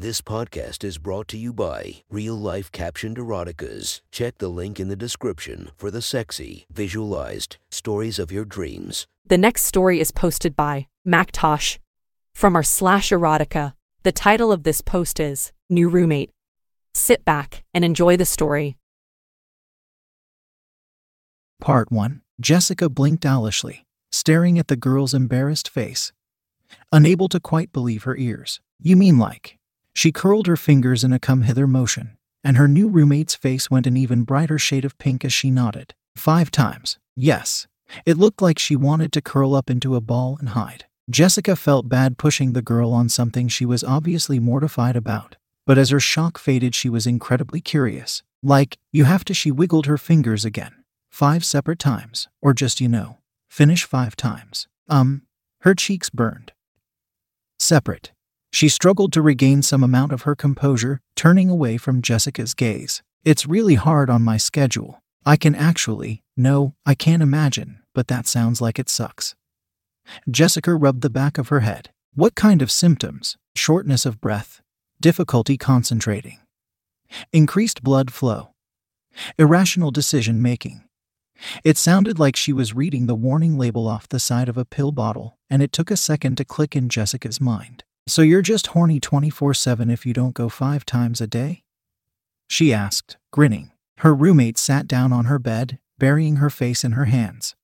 This 0.00 0.22
podcast 0.22 0.82
is 0.82 0.96
brought 0.96 1.28
to 1.28 1.36
you 1.36 1.52
by 1.52 1.96
Real 2.08 2.34
Life 2.34 2.72
Captioned 2.72 3.18
Eroticas. 3.18 4.00
Check 4.10 4.38
the 4.38 4.48
link 4.48 4.80
in 4.80 4.88
the 4.88 4.96
description 4.96 5.72
for 5.76 5.90
the 5.90 6.00
sexy, 6.00 6.64
visualized 6.72 7.58
stories 7.70 8.18
of 8.18 8.32
your 8.32 8.46
dreams. 8.46 9.06
The 9.26 9.36
next 9.36 9.66
story 9.66 10.00
is 10.00 10.10
posted 10.10 10.56
by 10.56 10.86
Mactosh 11.06 11.76
from 12.32 12.56
our 12.56 12.62
slash 12.62 13.10
erotica. 13.10 13.74
The 14.02 14.10
title 14.10 14.52
of 14.52 14.62
this 14.62 14.80
post 14.80 15.20
is 15.20 15.52
New 15.68 15.90
Roommate. 15.90 16.30
Sit 16.94 17.22
back 17.26 17.62
and 17.74 17.84
enjoy 17.84 18.16
the 18.16 18.24
story. 18.24 18.78
Part 21.60 21.92
1 21.92 22.22
Jessica 22.40 22.88
blinked 22.88 23.26
owlishly, 23.26 23.84
staring 24.10 24.58
at 24.58 24.68
the 24.68 24.76
girl's 24.76 25.12
embarrassed 25.12 25.68
face, 25.68 26.10
unable 26.90 27.28
to 27.28 27.38
quite 27.38 27.70
believe 27.70 28.04
her 28.04 28.16
ears. 28.16 28.62
You 28.80 28.96
mean 28.96 29.18
like? 29.18 29.59
She 30.00 30.12
curled 30.12 30.46
her 30.46 30.56
fingers 30.56 31.04
in 31.04 31.12
a 31.12 31.18
come 31.18 31.42
hither 31.42 31.66
motion, 31.66 32.16
and 32.42 32.56
her 32.56 32.66
new 32.66 32.88
roommate's 32.88 33.34
face 33.34 33.70
went 33.70 33.86
an 33.86 33.98
even 33.98 34.22
brighter 34.22 34.58
shade 34.58 34.86
of 34.86 34.96
pink 34.96 35.26
as 35.26 35.32
she 35.34 35.50
nodded. 35.50 35.92
Five 36.16 36.50
times. 36.50 36.98
Yes. 37.14 37.66
It 38.06 38.16
looked 38.16 38.40
like 38.40 38.58
she 38.58 38.76
wanted 38.76 39.12
to 39.12 39.20
curl 39.20 39.54
up 39.54 39.68
into 39.68 39.94
a 39.94 40.00
ball 40.00 40.38
and 40.40 40.48
hide. 40.48 40.86
Jessica 41.10 41.54
felt 41.54 41.90
bad 41.90 42.16
pushing 42.16 42.54
the 42.54 42.62
girl 42.62 42.94
on 42.94 43.10
something 43.10 43.46
she 43.46 43.66
was 43.66 43.84
obviously 43.84 44.38
mortified 44.38 44.96
about, 44.96 45.36
but 45.66 45.76
as 45.76 45.90
her 45.90 46.00
shock 46.00 46.38
faded, 46.38 46.74
she 46.74 46.88
was 46.88 47.06
incredibly 47.06 47.60
curious. 47.60 48.22
Like, 48.42 48.78
you 48.92 49.04
have 49.04 49.22
to, 49.26 49.34
she 49.34 49.50
wiggled 49.50 49.84
her 49.84 49.98
fingers 49.98 50.46
again. 50.46 50.72
Five 51.10 51.44
separate 51.44 51.78
times, 51.78 52.26
or 52.40 52.54
just, 52.54 52.80
you 52.80 52.88
know, 52.88 53.18
finish 53.50 53.84
five 53.84 54.16
times. 54.16 54.66
Um, 54.88 55.26
her 55.60 55.74
cheeks 55.74 56.08
burned. 56.08 56.52
Separate. 57.58 58.12
She 58.52 58.68
struggled 58.68 59.12
to 59.12 59.22
regain 59.22 59.62
some 59.62 59.82
amount 59.82 60.12
of 60.12 60.22
her 60.22 60.34
composure, 60.34 61.00
turning 61.14 61.48
away 61.48 61.76
from 61.76 62.02
Jessica's 62.02 62.54
gaze. 62.54 63.02
It's 63.24 63.46
really 63.46 63.76
hard 63.76 64.10
on 64.10 64.22
my 64.22 64.36
schedule. 64.36 65.02
I 65.24 65.36
can 65.36 65.54
actually, 65.54 66.22
no, 66.36 66.74
I 66.84 66.94
can't 66.94 67.22
imagine, 67.22 67.80
but 67.94 68.08
that 68.08 68.26
sounds 68.26 68.60
like 68.60 68.78
it 68.78 68.88
sucks. 68.88 69.34
Jessica 70.30 70.74
rubbed 70.74 71.02
the 71.02 71.10
back 71.10 71.38
of 71.38 71.48
her 71.48 71.60
head. 71.60 71.90
What 72.14 72.34
kind 72.34 72.62
of 72.62 72.70
symptoms? 72.70 73.36
Shortness 73.54 74.06
of 74.06 74.20
breath, 74.20 74.62
difficulty 75.00 75.56
concentrating, 75.56 76.38
increased 77.32 77.82
blood 77.82 78.12
flow, 78.12 78.50
irrational 79.38 79.90
decision 79.90 80.40
making. 80.40 80.82
It 81.64 81.76
sounded 81.76 82.18
like 82.18 82.36
she 82.36 82.52
was 82.52 82.74
reading 82.74 83.06
the 83.06 83.14
warning 83.14 83.56
label 83.56 83.86
off 83.86 84.08
the 84.08 84.20
side 84.20 84.48
of 84.48 84.58
a 84.58 84.64
pill 84.64 84.92
bottle, 84.92 85.38
and 85.48 85.62
it 85.62 85.72
took 85.72 85.90
a 85.90 85.96
second 85.96 86.36
to 86.36 86.44
click 86.44 86.76
in 86.76 86.88
Jessica's 86.88 87.40
mind. 87.40 87.84
So 88.10 88.22
you're 88.22 88.42
just 88.42 88.66
horny 88.66 88.98
24 88.98 89.54
7 89.54 89.88
if 89.88 90.04
you 90.04 90.12
don't 90.12 90.34
go 90.34 90.48
five 90.48 90.84
times 90.84 91.20
a 91.20 91.28
day? 91.28 91.62
She 92.48 92.74
asked, 92.74 93.18
grinning. 93.30 93.70
Her 93.98 94.12
roommate 94.12 94.58
sat 94.58 94.88
down 94.88 95.12
on 95.12 95.26
her 95.26 95.38
bed, 95.38 95.78
burying 95.96 96.36
her 96.36 96.50
face 96.50 96.82
in 96.82 96.92
her 96.92 97.04
hands. 97.04 97.54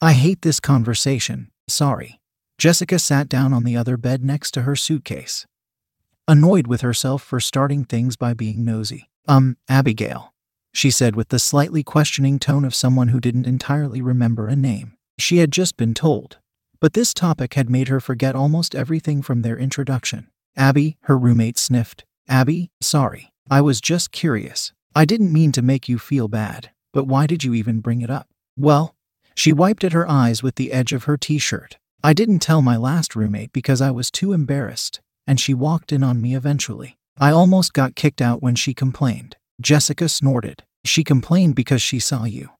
I 0.00 0.14
hate 0.14 0.40
this 0.40 0.58
conversation, 0.58 1.50
sorry. 1.68 2.18
Jessica 2.56 2.98
sat 2.98 3.28
down 3.28 3.52
on 3.52 3.64
the 3.64 3.76
other 3.76 3.98
bed 3.98 4.24
next 4.24 4.52
to 4.52 4.62
her 4.62 4.74
suitcase, 4.74 5.46
annoyed 6.26 6.66
with 6.66 6.80
herself 6.80 7.22
for 7.22 7.38
starting 7.38 7.84
things 7.84 8.16
by 8.16 8.32
being 8.32 8.64
nosy. 8.64 9.10
Um, 9.28 9.58
Abigail, 9.68 10.32
she 10.72 10.90
said 10.90 11.14
with 11.14 11.28
the 11.28 11.38
slightly 11.38 11.82
questioning 11.82 12.38
tone 12.38 12.64
of 12.64 12.74
someone 12.74 13.08
who 13.08 13.20
didn't 13.20 13.46
entirely 13.46 14.00
remember 14.00 14.48
a 14.48 14.56
name. 14.56 14.94
She 15.18 15.38
had 15.38 15.52
just 15.52 15.76
been 15.76 15.92
told, 15.92 16.38
but 16.82 16.94
this 16.94 17.14
topic 17.14 17.54
had 17.54 17.70
made 17.70 17.86
her 17.86 18.00
forget 18.00 18.34
almost 18.34 18.74
everything 18.74 19.22
from 19.22 19.42
their 19.42 19.56
introduction. 19.56 20.26
Abby, 20.56 20.96
her 21.02 21.16
roommate 21.16 21.56
sniffed. 21.56 22.04
Abby, 22.28 22.72
sorry. 22.80 23.32
I 23.48 23.60
was 23.60 23.80
just 23.80 24.10
curious. 24.10 24.72
I 24.92 25.04
didn't 25.04 25.32
mean 25.32 25.52
to 25.52 25.62
make 25.62 25.88
you 25.88 25.96
feel 25.96 26.26
bad, 26.26 26.70
but 26.92 27.06
why 27.06 27.28
did 27.28 27.44
you 27.44 27.54
even 27.54 27.78
bring 27.78 28.02
it 28.02 28.10
up? 28.10 28.26
Well, 28.56 28.96
she 29.36 29.52
wiped 29.52 29.84
at 29.84 29.92
her 29.92 30.10
eyes 30.10 30.42
with 30.42 30.56
the 30.56 30.72
edge 30.72 30.92
of 30.92 31.04
her 31.04 31.16
t 31.16 31.38
shirt. 31.38 31.78
I 32.02 32.14
didn't 32.14 32.40
tell 32.40 32.62
my 32.62 32.76
last 32.76 33.14
roommate 33.14 33.52
because 33.52 33.80
I 33.80 33.92
was 33.92 34.10
too 34.10 34.32
embarrassed, 34.32 35.00
and 35.24 35.38
she 35.38 35.54
walked 35.54 35.92
in 35.92 36.02
on 36.02 36.20
me 36.20 36.34
eventually. 36.34 36.96
I 37.16 37.30
almost 37.30 37.74
got 37.74 37.94
kicked 37.94 38.20
out 38.20 38.42
when 38.42 38.56
she 38.56 38.74
complained. 38.74 39.36
Jessica 39.60 40.08
snorted. 40.08 40.64
She 40.84 41.04
complained 41.04 41.54
because 41.54 41.80
she 41.80 42.00
saw 42.00 42.24
you. 42.24 42.50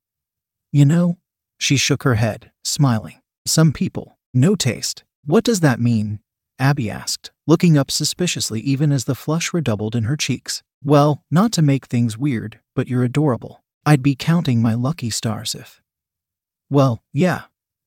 You 0.70 0.84
know? 0.84 1.18
She 1.58 1.76
shook 1.76 2.04
her 2.04 2.14
head, 2.14 2.52
smiling. 2.62 3.21
Some 3.46 3.72
people, 3.72 4.18
no 4.32 4.54
taste. 4.54 5.04
What 5.24 5.44
does 5.44 5.60
that 5.60 5.80
mean? 5.80 6.20
Abby 6.58 6.88
asked, 6.88 7.32
looking 7.46 7.76
up 7.76 7.90
suspiciously 7.90 8.60
even 8.60 8.92
as 8.92 9.04
the 9.04 9.14
flush 9.14 9.52
redoubled 9.52 9.96
in 9.96 10.04
her 10.04 10.16
cheeks. 10.16 10.62
Well, 10.84 11.22
not 11.30 11.52
to 11.52 11.62
make 11.62 11.86
things 11.86 12.16
weird, 12.16 12.60
but 12.74 12.88
you're 12.88 13.04
adorable. 13.04 13.62
I'd 13.84 14.02
be 14.02 14.14
counting 14.14 14.62
my 14.62 14.74
lucky 14.74 15.10
stars 15.10 15.54
if. 15.54 15.82
Well, 16.70 17.02
yeah. 17.12 17.42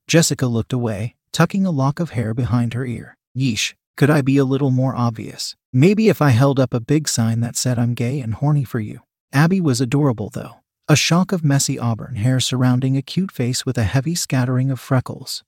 Jessica 0.08 0.46
looked 0.46 0.74
away, 0.74 1.16
tucking 1.32 1.66
a 1.66 1.72
lock 1.72 2.00
of 2.00 2.12
hair 2.12 2.34
behind 2.34 2.74
her 2.74 2.86
ear. 2.86 3.18
Yeesh, 3.36 3.74
could 3.98 4.10
I 4.10 4.22
be 4.22 4.38
a 4.38 4.46
little 4.46 4.72
more 4.72 4.96
obvious? 4.96 5.56
Maybe 5.72 6.10
if 6.10 6.22
I 6.22 6.30
held 6.30 6.60
up 6.60 6.74
a 6.74 6.80
big 6.80 7.08
sign 7.08 7.40
that 7.42 7.56
said 7.56 7.80
I'm 7.80 7.94
gay 7.94 8.20
and 8.20 8.34
horny 8.36 8.64
for 8.66 8.80
you. 8.80 9.02
Abby 9.32 9.62
was 9.62 9.82
adorable, 9.82 10.30
though. 10.30 10.58
A 10.88 10.96
shock 10.96 11.32
of 11.32 11.44
messy 11.44 11.80
auburn 11.80 12.18
hair 12.18 12.40
surrounding 12.40 12.96
a 12.96 13.02
cute 13.02 13.32
face 13.32 13.66
with 13.66 13.76
a 13.76 13.86
heavy 13.86 14.14
scattering 14.14 14.70
of 14.70 14.80
freckles. 14.80 15.44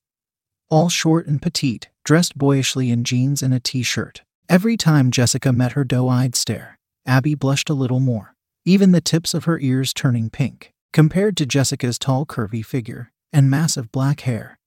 All 0.67 0.89
short 0.89 1.27
and 1.27 1.39
petite, 1.39 1.89
dressed 2.03 2.35
boyishly 2.35 2.89
in 2.89 3.03
jeans 3.03 3.43
and 3.43 3.53
a 3.53 3.59
t 3.59 3.83
shirt. 3.83 4.23
Every 4.49 4.75
time 4.75 5.11
Jessica 5.11 5.53
met 5.53 5.73
her 5.73 5.83
doe 5.83 6.07
eyed 6.07 6.35
stare, 6.35 6.79
Abby 7.05 7.35
blushed 7.35 7.69
a 7.69 7.75
little 7.75 7.99
more, 7.99 8.33
even 8.65 8.93
the 8.93 8.99
tips 8.99 9.35
of 9.35 9.43
her 9.43 9.59
ears 9.59 9.93
turning 9.93 10.31
pink. 10.31 10.71
Compared 10.91 11.37
to 11.37 11.45
Jessica's 11.45 11.99
tall, 11.99 12.25
curvy 12.25 12.65
figure 12.65 13.11
and 13.31 13.47
massive 13.47 13.91
black 13.91 14.21
hair, 14.21 14.57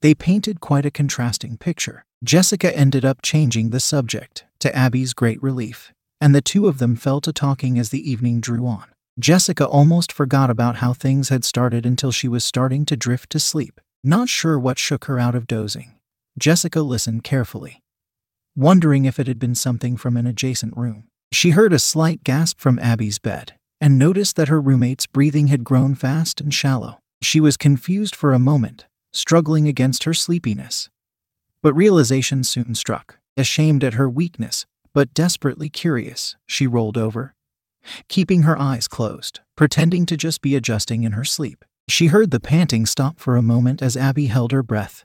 they 0.00 0.14
painted 0.14 0.60
quite 0.60 0.86
a 0.86 0.92
contrasting 0.92 1.56
picture. 1.56 2.04
Jessica 2.22 2.72
ended 2.76 3.04
up 3.04 3.20
changing 3.20 3.70
the 3.70 3.80
subject, 3.80 4.44
to 4.60 4.72
Abby's 4.76 5.12
great 5.12 5.42
relief, 5.42 5.92
and 6.20 6.36
the 6.36 6.40
two 6.40 6.68
of 6.68 6.78
them 6.78 6.94
fell 6.94 7.20
to 7.20 7.32
talking 7.32 7.80
as 7.80 7.90
the 7.90 8.08
evening 8.08 8.40
drew 8.40 8.64
on. 8.64 8.84
Jessica 9.18 9.66
almost 9.66 10.12
forgot 10.12 10.48
about 10.48 10.76
how 10.76 10.92
things 10.92 11.28
had 11.28 11.44
started 11.44 11.84
until 11.84 12.12
she 12.12 12.28
was 12.28 12.44
starting 12.44 12.86
to 12.86 12.96
drift 12.96 13.30
to 13.30 13.40
sleep, 13.40 13.80
not 14.04 14.28
sure 14.28 14.56
what 14.56 14.78
shook 14.78 15.06
her 15.06 15.18
out 15.18 15.34
of 15.34 15.48
dozing. 15.48 15.94
Jessica 16.38 16.82
listened 16.82 17.24
carefully, 17.24 17.82
wondering 18.54 19.06
if 19.06 19.18
it 19.18 19.26
had 19.26 19.40
been 19.40 19.56
something 19.56 19.96
from 19.96 20.16
an 20.16 20.26
adjacent 20.26 20.76
room. 20.76 21.08
She 21.32 21.50
heard 21.50 21.72
a 21.72 21.80
slight 21.80 22.22
gasp 22.22 22.60
from 22.60 22.78
Abby's 22.78 23.18
bed 23.18 23.54
and 23.80 23.98
noticed 23.98 24.36
that 24.36 24.48
her 24.48 24.60
roommate's 24.60 25.06
breathing 25.06 25.48
had 25.48 25.64
grown 25.64 25.96
fast 25.96 26.40
and 26.40 26.54
shallow. 26.54 27.00
She 27.20 27.40
was 27.40 27.56
confused 27.56 28.14
for 28.14 28.32
a 28.32 28.38
moment, 28.38 28.86
struggling 29.12 29.66
against 29.66 30.04
her 30.04 30.14
sleepiness. 30.14 30.90
But 31.60 31.74
realization 31.74 32.44
soon 32.44 32.76
struck. 32.76 33.18
Ashamed 33.36 33.82
at 33.84 33.94
her 33.94 34.08
weakness, 34.08 34.66
but 34.92 35.14
desperately 35.14 35.68
curious, 35.68 36.36
she 36.46 36.66
rolled 36.66 36.96
over, 36.96 37.34
keeping 38.08 38.42
her 38.42 38.58
eyes 38.58 38.88
closed, 38.88 39.40
pretending 39.56 40.06
to 40.06 40.16
just 40.16 40.42
be 40.42 40.56
adjusting 40.56 41.02
in 41.02 41.12
her 41.12 41.24
sleep. 41.24 41.64
She 41.88 42.06
heard 42.08 42.30
the 42.30 42.40
panting 42.40 42.86
stop 42.86 43.18
for 43.18 43.36
a 43.36 43.42
moment 43.42 43.82
as 43.82 43.96
Abby 43.96 44.26
held 44.26 44.52
her 44.52 44.62
breath, 44.62 45.04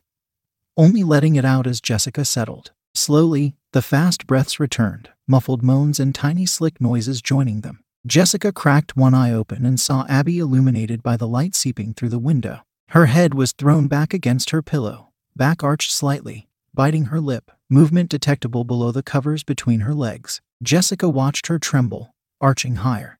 only 0.75 1.03
letting 1.03 1.35
it 1.35 1.45
out 1.45 1.65
as 1.67 1.79
Jessica 1.79 2.25
settled. 2.25 2.71
Slowly, 2.93 3.55
the 3.71 3.81
fast 3.81 4.27
breaths 4.27 4.59
returned, 4.59 5.09
muffled 5.27 5.63
moans 5.63 5.99
and 5.99 6.13
tiny 6.13 6.45
slick 6.45 6.81
noises 6.81 7.21
joining 7.21 7.61
them. 7.61 7.83
Jessica 8.05 8.51
cracked 8.51 8.97
one 8.97 9.13
eye 9.13 9.31
open 9.31 9.65
and 9.65 9.79
saw 9.79 10.05
Abby 10.09 10.39
illuminated 10.39 11.01
by 11.01 11.15
the 11.15 11.27
light 11.27 11.55
seeping 11.55 11.93
through 11.93 12.09
the 12.09 12.19
window. 12.19 12.61
Her 12.89 13.05
head 13.05 13.33
was 13.33 13.53
thrown 13.53 13.87
back 13.87 14.13
against 14.13 14.49
her 14.49 14.61
pillow, 14.61 15.09
back 15.35 15.63
arched 15.63 15.91
slightly, 15.91 16.49
biting 16.73 17.05
her 17.05 17.21
lip, 17.21 17.49
movement 17.69 18.09
detectable 18.09 18.65
below 18.65 18.91
the 18.91 19.03
covers 19.03 19.43
between 19.43 19.81
her 19.81 19.93
legs. 19.93 20.41
Jessica 20.61 21.07
watched 21.07 21.47
her 21.47 21.57
tremble, 21.57 22.12
arching 22.43 22.75
higher. 22.75 23.17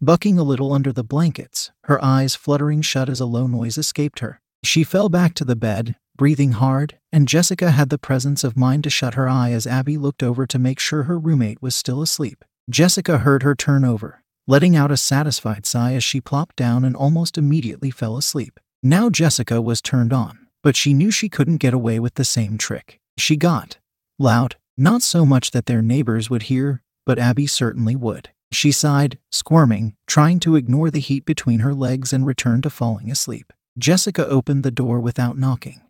Bucking 0.00 0.38
a 0.38 0.42
little 0.42 0.72
under 0.72 0.92
the 0.92 1.04
blankets, 1.04 1.70
her 1.84 2.04
eyes 2.04 2.34
fluttering 2.34 2.82
shut 2.82 3.08
as 3.08 3.20
a 3.20 3.24
low 3.24 3.46
noise 3.46 3.78
escaped 3.78 4.18
her. 4.18 4.40
She 4.62 4.84
fell 4.84 5.08
back 5.08 5.32
to 5.34 5.44
the 5.44 5.56
bed, 5.56 5.96
breathing 6.16 6.52
hard, 6.52 6.98
and 7.12 7.28
Jessica 7.28 7.70
had 7.70 7.88
the 7.88 7.96
presence 7.96 8.44
of 8.44 8.56
mind 8.56 8.84
to 8.84 8.90
shut 8.90 9.14
her 9.14 9.28
eye 9.28 9.52
as 9.52 9.66
Abby 9.66 9.96
looked 9.96 10.22
over 10.22 10.46
to 10.46 10.58
make 10.58 10.78
sure 10.78 11.04
her 11.04 11.18
roommate 11.18 11.62
was 11.62 11.74
still 11.74 12.02
asleep. 12.02 12.44
Jessica 12.68 13.18
heard 13.18 13.42
her 13.42 13.54
turn 13.54 13.84
over, 13.84 14.22
letting 14.46 14.76
out 14.76 14.90
a 14.90 14.96
satisfied 14.96 15.64
sigh 15.64 15.94
as 15.94 16.04
she 16.04 16.20
plopped 16.20 16.56
down 16.56 16.84
and 16.84 16.94
almost 16.94 17.38
immediately 17.38 17.90
fell 17.90 18.16
asleep. 18.16 18.60
Now 18.82 19.08
Jessica 19.10 19.62
was 19.62 19.80
turned 19.80 20.12
on, 20.12 20.46
but 20.62 20.76
she 20.76 20.92
knew 20.92 21.10
she 21.10 21.28
couldn't 21.28 21.58
get 21.58 21.72
away 21.72 21.98
with 21.98 22.14
the 22.14 22.24
same 22.24 22.58
trick. 22.58 22.98
She 23.16 23.36
got 23.36 23.78
loud, 24.18 24.56
not 24.76 25.02
so 25.02 25.24
much 25.24 25.52
that 25.52 25.66
their 25.66 25.82
neighbors 25.82 26.28
would 26.28 26.44
hear, 26.44 26.82
but 27.06 27.18
Abby 27.18 27.46
certainly 27.46 27.96
would. 27.96 28.30
She 28.52 28.72
sighed, 28.72 29.18
squirming, 29.30 29.94
trying 30.06 30.40
to 30.40 30.56
ignore 30.56 30.90
the 30.90 31.00
heat 31.00 31.24
between 31.24 31.60
her 31.60 31.74
legs 31.74 32.12
and 32.12 32.26
return 32.26 32.62
to 32.62 32.70
falling 32.70 33.10
asleep. 33.10 33.52
Jessica 33.78 34.26
opened 34.26 34.62
the 34.62 34.70
door 34.70 35.00
without 35.00 35.38
knocking 35.38 35.80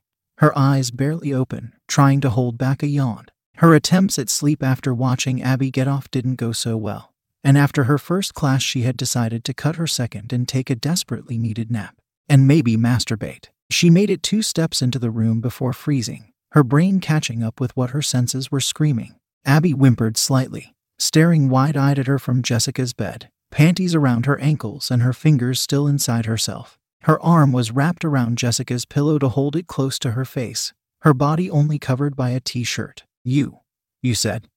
her 0.40 0.56
eyes 0.56 0.90
barely 0.90 1.34
open, 1.34 1.74
trying 1.86 2.18
to 2.18 2.30
hold 2.30 2.56
back 2.56 2.82
a 2.82 2.86
yawn. 2.86 3.26
Her 3.56 3.74
attempts 3.74 4.18
at 4.18 4.30
sleep 4.30 4.62
after 4.62 4.94
watching 4.94 5.42
Abby 5.42 5.70
get 5.70 5.86
off 5.86 6.10
didn't 6.10 6.36
go 6.36 6.50
so 6.52 6.78
well, 6.78 7.12
and 7.44 7.58
after 7.58 7.84
her 7.84 7.98
first 7.98 8.32
class, 8.32 8.62
she 8.62 8.82
had 8.82 8.96
decided 8.96 9.44
to 9.44 9.52
cut 9.52 9.76
her 9.76 9.86
second 9.86 10.32
and 10.32 10.48
take 10.48 10.70
a 10.70 10.74
desperately 10.74 11.36
needed 11.36 11.70
nap, 11.70 11.96
and 12.26 12.48
maybe 12.48 12.78
masturbate. 12.78 13.48
She 13.70 13.90
made 13.90 14.08
it 14.08 14.22
two 14.22 14.40
steps 14.40 14.80
into 14.80 14.98
the 14.98 15.10
room 15.10 15.42
before 15.42 15.74
freezing, 15.74 16.32
her 16.52 16.64
brain 16.64 17.00
catching 17.00 17.42
up 17.42 17.60
with 17.60 17.76
what 17.76 17.90
her 17.90 18.02
senses 18.02 18.50
were 18.50 18.60
screaming. 18.60 19.16
Abby 19.44 19.72
whimpered 19.72 20.16
slightly, 20.16 20.74
staring 21.00 21.48
wide 21.48 21.76
eyed 21.76 21.98
at 21.98 22.06
her 22.06 22.18
from 22.18 22.42
Jessica's 22.42 22.92
bed, 22.92 23.30
panties 23.50 23.94
around 23.94 24.26
her 24.26 24.38
ankles 24.38 24.90
and 24.90 25.02
her 25.02 25.12
fingers 25.12 25.60
still 25.60 25.86
inside 25.86 26.26
herself. 26.26 26.78
Her 27.02 27.20
arm 27.22 27.52
was 27.52 27.72
wrapped 27.72 28.04
around 28.04 28.38
Jessica's 28.38 28.84
pillow 28.84 29.18
to 29.18 29.28
hold 29.28 29.56
it 29.56 29.66
close 29.66 29.98
to 30.00 30.12
her 30.12 30.26
face, 30.26 30.72
her 31.00 31.14
body 31.14 31.50
only 31.50 31.78
covered 31.78 32.14
by 32.14 32.30
a 32.30 32.40
t 32.40 32.62
shirt. 32.62 33.04
You, 33.24 33.60
you 34.02 34.14
said. 34.14 34.48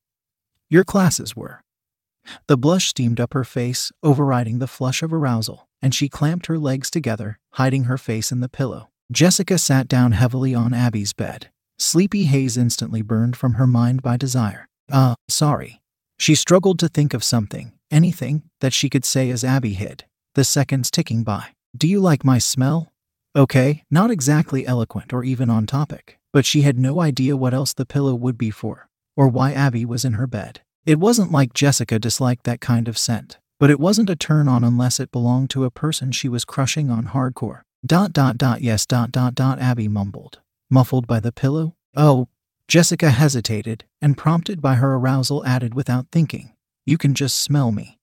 Your 0.69 0.83
classes 0.83 1.35
were. 1.35 1.61
The 2.47 2.57
blush 2.57 2.87
steamed 2.87 3.19
up 3.19 3.33
her 3.33 3.43
face, 3.43 3.91
overriding 4.01 4.59
the 4.59 4.67
flush 4.67 5.03
of 5.03 5.13
arousal, 5.13 5.67
and 5.81 5.93
she 5.93 6.09
clamped 6.09 6.47
her 6.47 6.57
legs 6.57 6.89
together, 6.89 7.39
hiding 7.53 7.85
her 7.85 7.97
face 7.97 8.31
in 8.31 8.39
the 8.39 8.49
pillow. 8.49 8.89
Jessica 9.11 9.57
sat 9.57 9.87
down 9.87 10.13
heavily 10.13 10.55
on 10.55 10.73
Abby's 10.73 11.13
bed. 11.13 11.49
Sleepy 11.77 12.25
haze 12.25 12.57
instantly 12.57 13.01
burned 13.01 13.35
from 13.35 13.53
her 13.53 13.67
mind 13.67 14.01
by 14.01 14.17
desire. 14.17 14.67
Uh, 14.91 15.15
sorry. 15.27 15.81
She 16.18 16.36
struggled 16.36 16.80
to 16.80 16.88
think 16.88 17.13
of 17.13 17.24
something, 17.24 17.74
anything, 17.92 18.44
that 18.62 18.74
she 18.74 18.89
could 18.89 19.06
say 19.06 19.30
as 19.30 19.44
Abby 19.44 19.74
hid, 19.74 20.06
the 20.36 20.44
seconds 20.44 20.89
ticking 20.89 21.24
by. 21.24 21.48
Do 21.75 21.88
you 21.88 22.00
like 22.00 22.24
my 22.24 22.38
smell? 22.38 22.92
Okay, 23.36 23.83
not 23.89 24.12
exactly 24.12 24.65
eloquent 24.65 25.12
or 25.12 25.24
even 25.24 25.50
on 25.50 25.65
topic, 25.65 26.19
but 26.31 26.45
she 26.45 26.62
had 26.62 26.77
no 26.77 27.01
idea 27.01 27.36
what 27.36 27.54
else 27.54 27.74
the 27.74 27.86
pillow 27.86 28.13
would 28.13 28.38
be 28.38 28.51
for, 28.51 28.88
or 29.18 29.27
why 29.27 29.54
Abby 29.54 29.86
was 29.86 30.06
in 30.06 30.13
her 30.13 30.27
bed. 30.27 30.62
It 30.86 31.00
wasn't 31.00 31.31
like 31.31 31.54
Jessica 31.54 31.98
disliked 31.98 32.44
that 32.44 32.62
kind 32.62 32.88
of 32.88 32.98
scent, 32.98 33.39
but 33.60 33.71
it 33.71 33.80
wasn't 33.80 34.10
a 34.10 34.15
turn 34.15 34.48
on 34.48 34.63
unless 34.63 35.00
it 35.00 35.12
belonged 35.12 35.50
to 35.51 35.63
a 35.63 35.71
person 35.71 36.12
she 36.12 36.30
was 36.30 36.45
crushing 36.45 36.89
on 36.89 37.07
hardcore. 37.07 37.62
Dot 37.86 38.13
dot 38.13 38.38
dot 38.38 38.62
yes 38.62 38.86
dot 38.86 39.12
dot 39.12 39.33
dot 39.33 39.60
Abby 39.60 39.88
mumbled, 39.88 40.42
muffled 40.69 41.07
by 41.07 41.19
the 41.19 41.31
pillow. 41.31 41.75
Oh, 41.95 42.27
Jessica 42.73 43.11
hesitated, 43.11 43.85
and 44.01 44.17
prompted 44.17 44.59
by 44.59 44.73
her 44.73 44.95
arousal 44.95 45.45
added 45.45 45.75
without 45.75 46.07
thinking, 46.11 46.53
You 46.87 46.97
can 46.97 47.13
just 47.13 47.37
smell 47.37 47.71
me. 47.71 47.99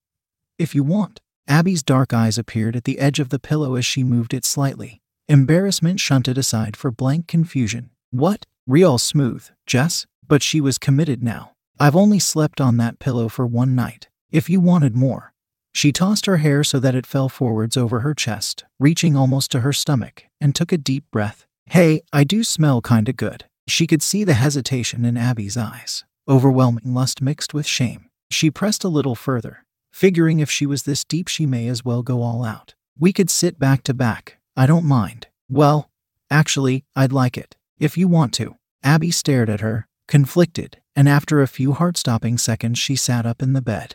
If 0.61 0.77
you 0.77 0.85
want. 0.85 1.21
Abby's 1.49 1.83
dark 1.83 2.15
eyes 2.15 2.39
appeared 2.39 2.77
at 2.77 2.85
the 2.85 3.01
edge 3.01 3.19
of 3.19 3.31
the 3.31 3.41
pillow 3.41 3.75
as 3.75 3.85
she 3.85 4.05
moved 4.05 4.33
it 4.33 4.45
slightly. 4.45 5.03
Embarrassment 5.27 5.99
shunted 5.99 6.39
aside 6.39 6.77
for 6.77 6.93
blank 6.93 7.27
confusion. 7.27 7.91
What? 8.13 8.47
Real 8.65 8.97
smooth, 8.97 9.51
Jess? 9.67 10.07
But 10.29 10.41
she 10.41 10.61
was 10.61 10.79
committed 10.79 11.21
now. 11.21 11.51
I've 11.81 11.97
only 11.97 12.21
slept 12.21 12.61
on 12.61 12.77
that 12.77 13.01
pillow 13.01 13.29
for 13.29 13.49
one 13.49 13.75
night. 13.75 14.09
If 14.31 14.49
you 14.49 14.61
wanted 14.61 14.95
more. 14.95 15.33
She 15.75 15.91
tossed 15.91 16.27
her 16.27 16.37
hair 16.37 16.63
so 16.63 16.79
that 16.79 16.95
it 16.95 17.07
fell 17.07 17.29
forwards 17.29 17.77
over 17.77 18.01
her 18.01 18.15
chest, 18.15 18.65
reaching 18.79 19.17
almost 19.17 19.51
to 19.51 19.63
her 19.63 19.73
stomach, 19.73 20.27
and 20.41 20.55
took 20.55 20.71
a 20.71 20.79
deep 20.79 21.07
breath. 21.11 21.45
Hey, 21.67 22.03
I 22.13 22.23
do 22.23 22.45
smell 22.45 22.81
kinda 22.81 23.13
good. 23.13 23.47
She 23.71 23.87
could 23.87 24.03
see 24.03 24.25
the 24.25 24.35
hesitation 24.35 25.05
in 25.05 25.17
Abby's 25.17 25.57
eyes, 25.57 26.05
overwhelming 26.29 26.93
lust 26.93 27.23
mixed 27.23 27.55
with 27.55 27.67
shame. 27.67 28.11
She 28.29 28.51
pressed 28.51 28.83
a 28.83 28.89
little 28.89 29.15
further, 29.15 29.65
figuring 29.93 30.41
if 30.41 30.51
she 30.51 30.67
was 30.67 30.83
this 30.83 31.05
deep, 31.05 31.29
she 31.29 31.47
may 31.47 31.69
as 31.69 31.85
well 31.85 32.03
go 32.03 32.21
all 32.21 32.45
out. 32.45 32.75
We 32.99 33.13
could 33.13 33.31
sit 33.31 33.61
back 33.61 33.85
to 33.85 33.95
back. 33.95 34.39
I 34.57 34.67
don't 34.67 34.85
mind. 34.85 35.29
Well, 35.49 35.89
actually, 36.31 36.85
I'd 36.97 37.13
like 37.13 37.39
it. 37.39 37.57
If 37.79 37.97
you 37.97 38.09
want 38.09 38.35
to. 38.35 38.57
Abby 38.83 39.13
stared 39.13 39.49
at 39.49 39.61
her, 39.61 39.87
conflicted, 40.09 40.81
and 40.97 41.09
after 41.09 41.41
a 41.41 41.47
few 41.47 41.73
heart 41.73 41.97
stopping 41.97 42.39
seconds, 42.39 42.79
she 42.79 42.97
sat 42.97 43.25
up 43.25 43.41
in 43.41 43.53
the 43.53 43.63
bed. 43.63 43.95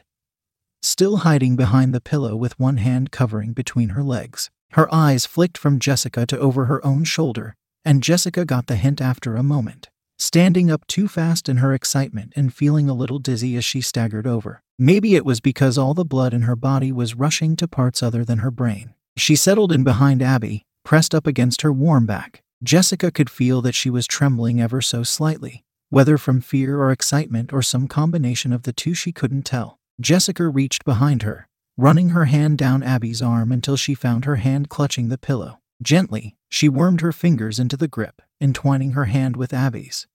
Still 0.81 1.17
hiding 1.17 1.57
behind 1.57 1.93
the 1.93 1.99
pillow 1.99 2.35
with 2.37 2.57
one 2.57 2.77
hand 2.77 3.11
covering 3.11 3.51
between 3.51 3.89
her 3.89 4.03
legs. 4.03 4.49
Her 4.71 4.91
eyes 4.93 5.25
flicked 5.25 5.57
from 5.57 5.79
Jessica 5.79 6.25
to 6.27 6.39
over 6.39 6.65
her 6.65 6.83
own 6.85 7.03
shoulder, 7.03 7.55
and 7.85 8.03
Jessica 8.03 8.43
got 8.43 8.67
the 8.67 8.75
hint 8.75 8.99
after 8.99 9.35
a 9.35 9.43
moment, 9.43 9.89
standing 10.17 10.71
up 10.71 10.85
too 10.87 11.07
fast 11.07 11.47
in 11.47 11.57
her 11.57 11.73
excitement 11.73 12.33
and 12.35 12.53
feeling 12.53 12.89
a 12.89 12.93
little 12.93 13.19
dizzy 13.19 13.55
as 13.55 13.63
she 13.63 13.79
staggered 13.79 14.25
over. 14.25 14.61
Maybe 14.77 15.15
it 15.15 15.23
was 15.23 15.39
because 15.39 15.77
all 15.77 15.93
the 15.93 16.03
blood 16.03 16.33
in 16.33 16.41
her 16.41 16.55
body 16.55 16.91
was 16.91 17.15
rushing 17.15 17.55
to 17.57 17.67
parts 17.67 18.03
other 18.03 18.25
than 18.25 18.39
her 18.39 18.51
brain. 18.51 18.93
She 19.15 19.35
settled 19.35 19.71
in 19.71 19.83
behind 19.83 20.21
Abby, 20.21 20.63
pressed 20.83 21.15
up 21.15 21.25
against 21.25 21.61
her 21.61 21.71
warm 21.71 22.05
back. 22.05 22.41
Jessica 22.63 23.11
could 23.11 23.29
feel 23.29 23.61
that 23.61 23.75
she 23.75 23.89
was 23.89 24.07
trembling 24.07 24.59
ever 24.59 24.81
so 24.81 25.03
slightly, 25.03 25.63
whether 25.89 26.17
from 26.17 26.41
fear 26.41 26.79
or 26.79 26.91
excitement 26.91 27.53
or 27.53 27.61
some 27.61 27.87
combination 27.87 28.51
of 28.51 28.63
the 28.63 28.73
two, 28.73 28.93
she 28.93 29.11
couldn't 29.11 29.43
tell. 29.43 29.77
Jessica 30.01 30.47
reached 30.47 30.83
behind 30.83 31.21
her, 31.21 31.47
running 31.77 32.09
her 32.09 32.25
hand 32.25 32.57
down 32.57 32.83
Abby's 32.83 33.21
arm 33.21 33.51
until 33.51 33.77
she 33.77 33.93
found 33.93 34.25
her 34.25 34.37
hand 34.37 34.69
clutching 34.69 35.09
the 35.09 35.17
pillow. 35.17 35.59
Gently, 35.81 36.35
she 36.55 36.69
wormed 36.69 37.01
her 37.01 37.11
fingers 37.11 37.59
into 37.59 37.75
the 37.75 37.85
grip, 37.85 38.21
entwining 38.39 38.91
her 38.91 39.05
hand 39.05 39.35
with 39.35 39.53
Abby's. 39.53 40.07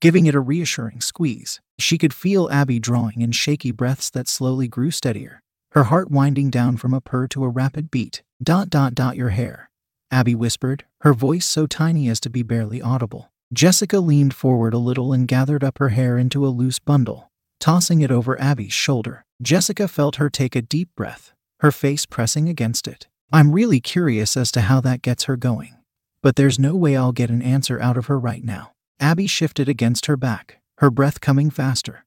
Giving 0.00 0.26
it 0.26 0.34
a 0.36 0.40
reassuring 0.40 1.00
squeeze, 1.00 1.60
she 1.80 1.98
could 1.98 2.14
feel 2.14 2.48
Abby 2.48 2.78
drawing 2.78 3.22
in 3.22 3.32
shaky 3.32 3.72
breaths 3.72 4.08
that 4.10 4.28
slowly 4.28 4.68
grew 4.68 4.92
steadier, 4.92 5.42
her 5.72 5.82
heart 5.84 6.12
winding 6.12 6.48
down 6.48 6.76
from 6.76 6.94
a 6.94 7.00
purr 7.00 7.26
to 7.26 7.42
a 7.42 7.48
rapid 7.48 7.90
beat. 7.90 8.22
Dot 8.40 8.70
dot 8.70 8.94
dot 8.94 9.16
your 9.16 9.30
hair, 9.30 9.68
Abby 10.12 10.36
whispered, 10.36 10.84
her 11.00 11.12
voice 11.12 11.44
so 11.44 11.66
tiny 11.66 12.08
as 12.08 12.20
to 12.20 12.30
be 12.30 12.44
barely 12.44 12.80
audible. 12.80 13.32
Jessica 13.52 13.98
leaned 13.98 14.32
forward 14.32 14.74
a 14.74 14.78
little 14.78 15.12
and 15.12 15.26
gathered 15.26 15.64
up 15.64 15.78
her 15.78 15.88
hair 15.88 16.16
into 16.16 16.46
a 16.46 16.54
loose 16.54 16.78
bundle, 16.78 17.32
tossing 17.58 18.00
it 18.00 18.12
over 18.12 18.40
Abby's 18.40 18.72
shoulder. 18.72 19.24
Jessica 19.42 19.88
felt 19.88 20.16
her 20.16 20.30
take 20.30 20.54
a 20.54 20.62
deep 20.62 20.90
breath, 20.96 21.32
her 21.58 21.72
face 21.72 22.06
pressing 22.06 22.48
against 22.48 22.86
it. 22.86 23.08
I'm 23.32 23.52
really 23.52 23.80
curious 23.80 24.36
as 24.36 24.52
to 24.52 24.62
how 24.62 24.80
that 24.82 25.02
gets 25.02 25.24
her 25.24 25.36
going. 25.36 25.76
But 26.22 26.36
there's 26.36 26.58
no 26.58 26.74
way 26.74 26.96
I'll 26.96 27.12
get 27.12 27.30
an 27.30 27.42
answer 27.42 27.80
out 27.80 27.96
of 27.96 28.06
her 28.06 28.18
right 28.18 28.44
now. 28.44 28.72
Abby 29.00 29.26
shifted 29.26 29.68
against 29.68 30.06
her 30.06 30.16
back, 30.16 30.60
her 30.78 30.90
breath 30.90 31.20
coming 31.20 31.50
faster. 31.50 32.04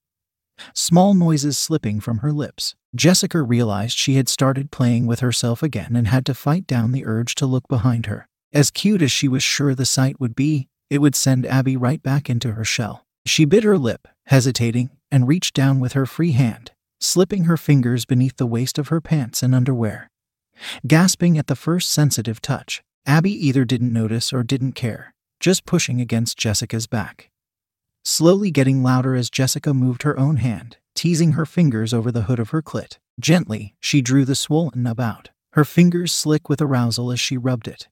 Small 0.73 1.13
noises 1.13 1.57
slipping 1.57 1.99
from 1.99 2.19
her 2.19 2.31
lips. 2.31 2.75
Jessica 2.95 3.41
realized 3.41 3.97
she 3.97 4.15
had 4.15 4.29
started 4.29 4.71
playing 4.71 5.05
with 5.05 5.19
herself 5.19 5.61
again 5.61 5.95
and 5.95 6.07
had 6.07 6.25
to 6.25 6.33
fight 6.33 6.65
down 6.65 6.91
the 6.91 7.05
urge 7.05 7.35
to 7.35 7.45
look 7.45 7.67
behind 7.67 8.07
her. 8.07 8.27
As 8.53 8.71
cute 8.71 9.01
as 9.01 9.11
she 9.11 9.27
was 9.27 9.43
sure 9.43 9.75
the 9.75 9.85
sight 9.85 10.19
would 10.19 10.35
be, 10.35 10.67
it 10.89 10.99
would 10.99 11.15
send 11.15 11.45
Abby 11.45 11.75
right 11.77 12.01
back 12.01 12.29
into 12.29 12.53
her 12.53 12.63
shell. 12.63 13.05
She 13.25 13.45
bit 13.45 13.63
her 13.63 13.77
lip, 13.77 14.07
hesitating, 14.27 14.89
and 15.11 15.27
reached 15.27 15.53
down 15.53 15.79
with 15.79 15.93
her 15.93 16.05
free 16.05 16.31
hand, 16.31 16.71
slipping 16.99 17.43
her 17.43 17.57
fingers 17.57 18.05
beneath 18.05 18.37
the 18.37 18.47
waist 18.47 18.79
of 18.79 18.87
her 18.87 19.01
pants 19.01 19.43
and 19.43 19.53
underwear. 19.53 20.09
Gasping 20.85 21.37
at 21.37 21.47
the 21.47 21.55
first 21.55 21.91
sensitive 21.91 22.41
touch, 22.41 22.83
Abby 23.05 23.31
either 23.31 23.65
didn't 23.65 23.93
notice 23.93 24.33
or 24.33 24.43
didn't 24.43 24.73
care, 24.73 25.13
just 25.39 25.65
pushing 25.65 26.01
against 26.01 26.37
Jessica's 26.37 26.87
back. 26.87 27.29
Slowly 28.03 28.51
getting 28.51 28.83
louder 28.83 29.15
as 29.15 29.29
Jessica 29.29 29.73
moved 29.73 30.03
her 30.03 30.17
own 30.17 30.37
hand, 30.37 30.77
teasing 30.95 31.33
her 31.33 31.45
fingers 31.45 31.93
over 31.93 32.11
the 32.11 32.23
hood 32.23 32.39
of 32.39 32.49
her 32.49 32.61
clit. 32.61 32.97
Gently, 33.19 33.75
she 33.79 34.01
drew 34.01 34.25
the 34.25 34.35
swollen 34.35 34.83
nub 34.83 34.99
out, 34.99 35.29
her 35.53 35.65
fingers 35.65 36.11
slick 36.11 36.49
with 36.49 36.61
arousal 36.61 37.11
as 37.11 37.19
she 37.19 37.37
rubbed 37.37 37.67
it. 37.67 37.87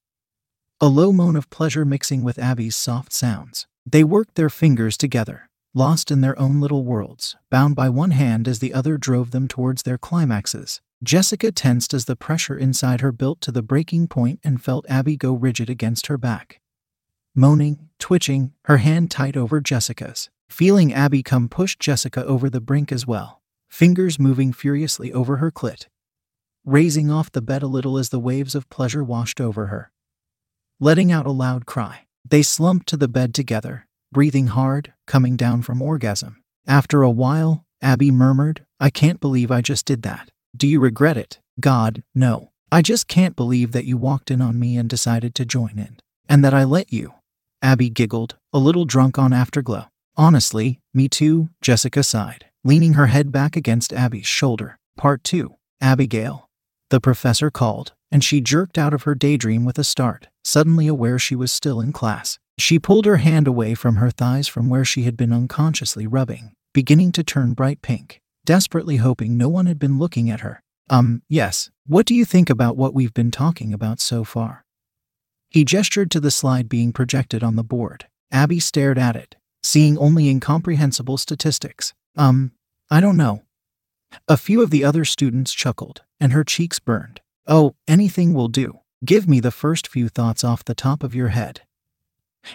A 0.81 0.87
low 0.87 1.11
moan 1.13 1.35
of 1.35 1.49
pleasure 1.49 1.85
mixing 1.85 2.23
with 2.23 2.37
Abby's 2.37 2.75
soft 2.75 3.13
sounds. 3.13 3.67
They 3.85 4.03
worked 4.03 4.35
their 4.35 4.49
fingers 4.49 4.97
together, 4.97 5.49
lost 5.73 6.11
in 6.11 6.21
their 6.21 6.37
own 6.39 6.59
little 6.59 6.83
worlds, 6.83 7.35
bound 7.49 7.75
by 7.75 7.89
one 7.89 8.11
hand 8.11 8.47
as 8.47 8.59
the 8.59 8.73
other 8.73 8.97
drove 8.97 9.31
them 9.31 9.47
towards 9.47 9.83
their 9.83 9.97
climaxes. 9.97 10.81
Jessica 11.03 11.51
tensed 11.51 11.93
as 11.93 12.05
the 12.05 12.15
pressure 12.15 12.57
inside 12.57 13.01
her 13.01 13.11
built 13.11 13.41
to 13.41 13.51
the 13.51 13.61
breaking 13.61 14.07
point 14.07 14.39
and 14.43 14.63
felt 14.63 14.85
Abby 14.89 15.17
go 15.17 15.33
rigid 15.33 15.69
against 15.69 16.07
her 16.07 16.17
back. 16.17 16.59
Moaning, 17.35 17.89
twitching, 17.99 18.53
her 18.65 18.77
hand 18.77 19.11
tight 19.11 19.35
over 19.35 19.59
Jessica's. 19.59 20.29
Feeling 20.49 20.93
Abby 20.93 21.23
come 21.23 21.49
pushed 21.49 21.79
Jessica 21.79 22.23
over 22.23 22.49
the 22.49 22.61
brink 22.61 22.91
as 22.91 23.05
well, 23.07 23.41
fingers 23.67 24.19
moving 24.19 24.53
furiously 24.53 25.11
over 25.11 25.37
her 25.37 25.51
clit, 25.51 25.87
raising 26.63 27.09
off 27.11 27.31
the 27.31 27.41
bed 27.41 27.63
a 27.63 27.67
little 27.67 27.97
as 27.97 28.09
the 28.09 28.19
waves 28.19 28.55
of 28.55 28.69
pleasure 28.69 29.03
washed 29.03 29.41
over 29.41 29.67
her. 29.67 29.91
Letting 30.79 31.11
out 31.11 31.25
a 31.25 31.31
loud 31.31 31.65
cry, 31.65 32.05
they 32.23 32.43
slumped 32.43 32.87
to 32.87 32.97
the 32.97 33.07
bed 33.07 33.33
together, 33.33 33.87
breathing 34.11 34.47
hard, 34.47 34.93
coming 35.07 35.35
down 35.35 35.61
from 35.61 35.81
orgasm. 35.81 36.41
After 36.67 37.01
a 37.01 37.11
while, 37.11 37.65
Abby 37.81 38.11
murmured, 38.11 38.65
I 38.79 38.89
can't 38.89 39.19
believe 39.19 39.51
I 39.51 39.61
just 39.61 39.85
did 39.85 40.03
that. 40.03 40.29
Do 40.55 40.67
you 40.67 40.79
regret 40.79 41.17
it? 41.17 41.39
God, 41.59 42.03
no. 42.13 42.51
I 42.71 42.81
just 42.81 43.07
can't 43.07 43.35
believe 43.35 43.71
that 43.71 43.85
you 43.85 43.97
walked 43.97 44.31
in 44.31 44.41
on 44.41 44.59
me 44.59 44.77
and 44.77 44.89
decided 44.89 45.35
to 45.35 45.45
join 45.45 45.77
in. 45.77 45.97
And 46.29 46.45
that 46.45 46.53
I 46.53 46.63
let 46.63 46.93
you. 46.93 47.13
Abby 47.61 47.89
giggled, 47.89 48.37
a 48.53 48.59
little 48.59 48.85
drunk 48.85 49.17
on 49.17 49.33
afterglow. 49.33 49.87
Honestly, 50.15 50.79
me 50.93 51.09
too, 51.09 51.49
Jessica 51.61 52.03
sighed, 52.03 52.45
leaning 52.63 52.93
her 52.93 53.07
head 53.07 53.31
back 53.31 53.55
against 53.55 53.91
Abby's 53.91 54.27
shoulder. 54.27 54.77
Part 54.97 55.23
2. 55.23 55.55
Abigail. 55.81 56.49
The 56.89 57.01
professor 57.01 57.49
called, 57.49 57.93
and 58.11 58.23
she 58.23 58.39
jerked 58.39 58.77
out 58.77 58.93
of 58.93 59.03
her 59.03 59.15
daydream 59.15 59.65
with 59.65 59.77
a 59.77 59.83
start, 59.83 60.27
suddenly 60.43 60.87
aware 60.87 61.19
she 61.19 61.35
was 61.35 61.51
still 61.51 61.81
in 61.81 61.91
class. 61.91 62.39
She 62.57 62.79
pulled 62.79 63.05
her 63.05 63.17
hand 63.17 63.47
away 63.47 63.73
from 63.73 63.97
her 63.97 64.11
thighs 64.11 64.47
from 64.47 64.69
where 64.69 64.85
she 64.85 65.03
had 65.03 65.17
been 65.17 65.33
unconsciously 65.33 66.07
rubbing, 66.07 66.53
beginning 66.73 67.11
to 67.13 67.23
turn 67.23 67.53
bright 67.53 67.81
pink, 67.81 68.21
desperately 68.45 68.97
hoping 68.97 69.37
no 69.37 69.49
one 69.49 69.65
had 69.65 69.79
been 69.79 69.99
looking 69.99 70.29
at 70.29 70.41
her. 70.41 70.61
Um, 70.89 71.23
yes, 71.27 71.71
what 71.87 72.05
do 72.05 72.13
you 72.13 72.25
think 72.25 72.49
about 72.49 72.77
what 72.77 72.93
we've 72.93 73.13
been 73.13 73.31
talking 73.31 73.73
about 73.73 73.99
so 73.99 74.23
far? 74.23 74.65
He 75.49 75.65
gestured 75.65 76.11
to 76.11 76.19
the 76.19 76.31
slide 76.31 76.69
being 76.69 76.93
projected 76.93 77.43
on 77.43 77.55
the 77.55 77.63
board. 77.63 78.07
Abby 78.31 78.59
stared 78.59 78.97
at 78.97 79.15
it, 79.15 79.35
seeing 79.63 79.97
only 79.97 80.29
incomprehensible 80.29 81.17
statistics. 81.17 81.93
Um, 82.15 82.51
I 82.89 82.99
don't 82.99 83.17
know. 83.17 83.43
A 84.27 84.37
few 84.37 84.61
of 84.61 84.69
the 84.69 84.83
other 84.83 85.05
students 85.05 85.53
chuckled, 85.53 86.03
and 86.19 86.31
her 86.33 86.43
cheeks 86.43 86.79
burned. 86.79 87.21
Oh, 87.47 87.75
anything 87.87 88.33
will 88.33 88.47
do. 88.47 88.79
Give 89.03 89.27
me 89.27 89.39
the 89.39 89.51
first 89.51 89.87
few 89.87 90.09
thoughts 90.09 90.43
off 90.43 90.65
the 90.65 90.75
top 90.75 91.03
of 91.03 91.15
your 91.15 91.29
head. 91.29 91.61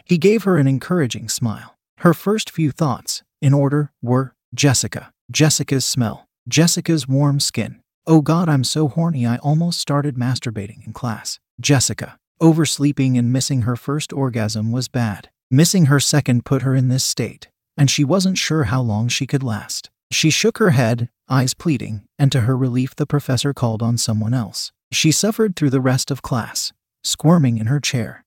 He 0.05 0.19
gave 0.19 0.45
her 0.45 0.57
an 0.57 0.67
encouraging 0.67 1.29
smile. 1.29 1.77
Her 1.99 2.15
first 2.15 2.51
few 2.51 2.71
thoughts, 2.71 3.23
in 3.43 3.53
order, 3.53 3.93
were 4.03 4.35
Jessica, 4.55 5.13
Jessica's 5.31 5.85
smell, 5.85 6.27
Jessica's 6.49 7.07
warm 7.07 7.39
skin. 7.39 7.81
Oh 8.05 8.21
god, 8.21 8.49
I'm 8.49 8.65
so 8.65 8.89
horny 8.89 9.25
I 9.25 9.37
almost 9.37 9.79
started 9.79 10.17
masturbating 10.17 10.85
in 10.85 10.93
class. 10.93 11.39
Jessica, 11.61 12.19
oversleeping 12.41 13.17
and 13.17 13.33
missing 13.33 13.63
her 13.63 13.77
first 13.77 14.13
orgasm 14.13 14.73
was 14.73 14.89
bad. 14.89 15.31
Missing 15.49 15.87
her 15.87 16.01
second 16.01 16.45
put 16.45 16.63
her 16.63 16.75
in 16.75 16.89
this 16.89 17.05
state, 17.05 17.49
and 17.77 17.89
she 17.89 18.03
wasn't 18.03 18.39
sure 18.39 18.65
how 18.65 18.81
long 18.81 19.07
she 19.07 19.25
could 19.25 19.45
last. 19.45 19.89
She 20.11 20.31
shook 20.31 20.59
her 20.59 20.71
head, 20.71 21.09
eyes 21.29 21.55
pleading, 21.55 22.03
and 22.19 22.33
to 22.33 22.41
her 22.41 22.57
relief, 22.57 22.97
the 22.97 23.07
professor 23.07 23.55
called 23.55 23.83
on 23.83 23.99
someone 23.99 24.35
else. 24.35 24.73
She 24.91 25.13
suffered 25.13 25.55
through 25.55 25.71
the 25.71 25.81
rest 25.81 26.11
of 26.11 26.23
class, 26.23 26.73
squirming 27.05 27.59
in 27.59 27.67
her 27.67 27.79
chair, 27.79 28.25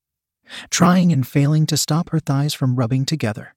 trying 0.69 1.11
and 1.11 1.27
failing 1.27 1.65
to 1.65 1.75
stop 1.75 2.11
her 2.11 2.19
thighs 2.19 2.53
from 2.53 2.77
rubbing 2.77 3.05
together, 3.05 3.55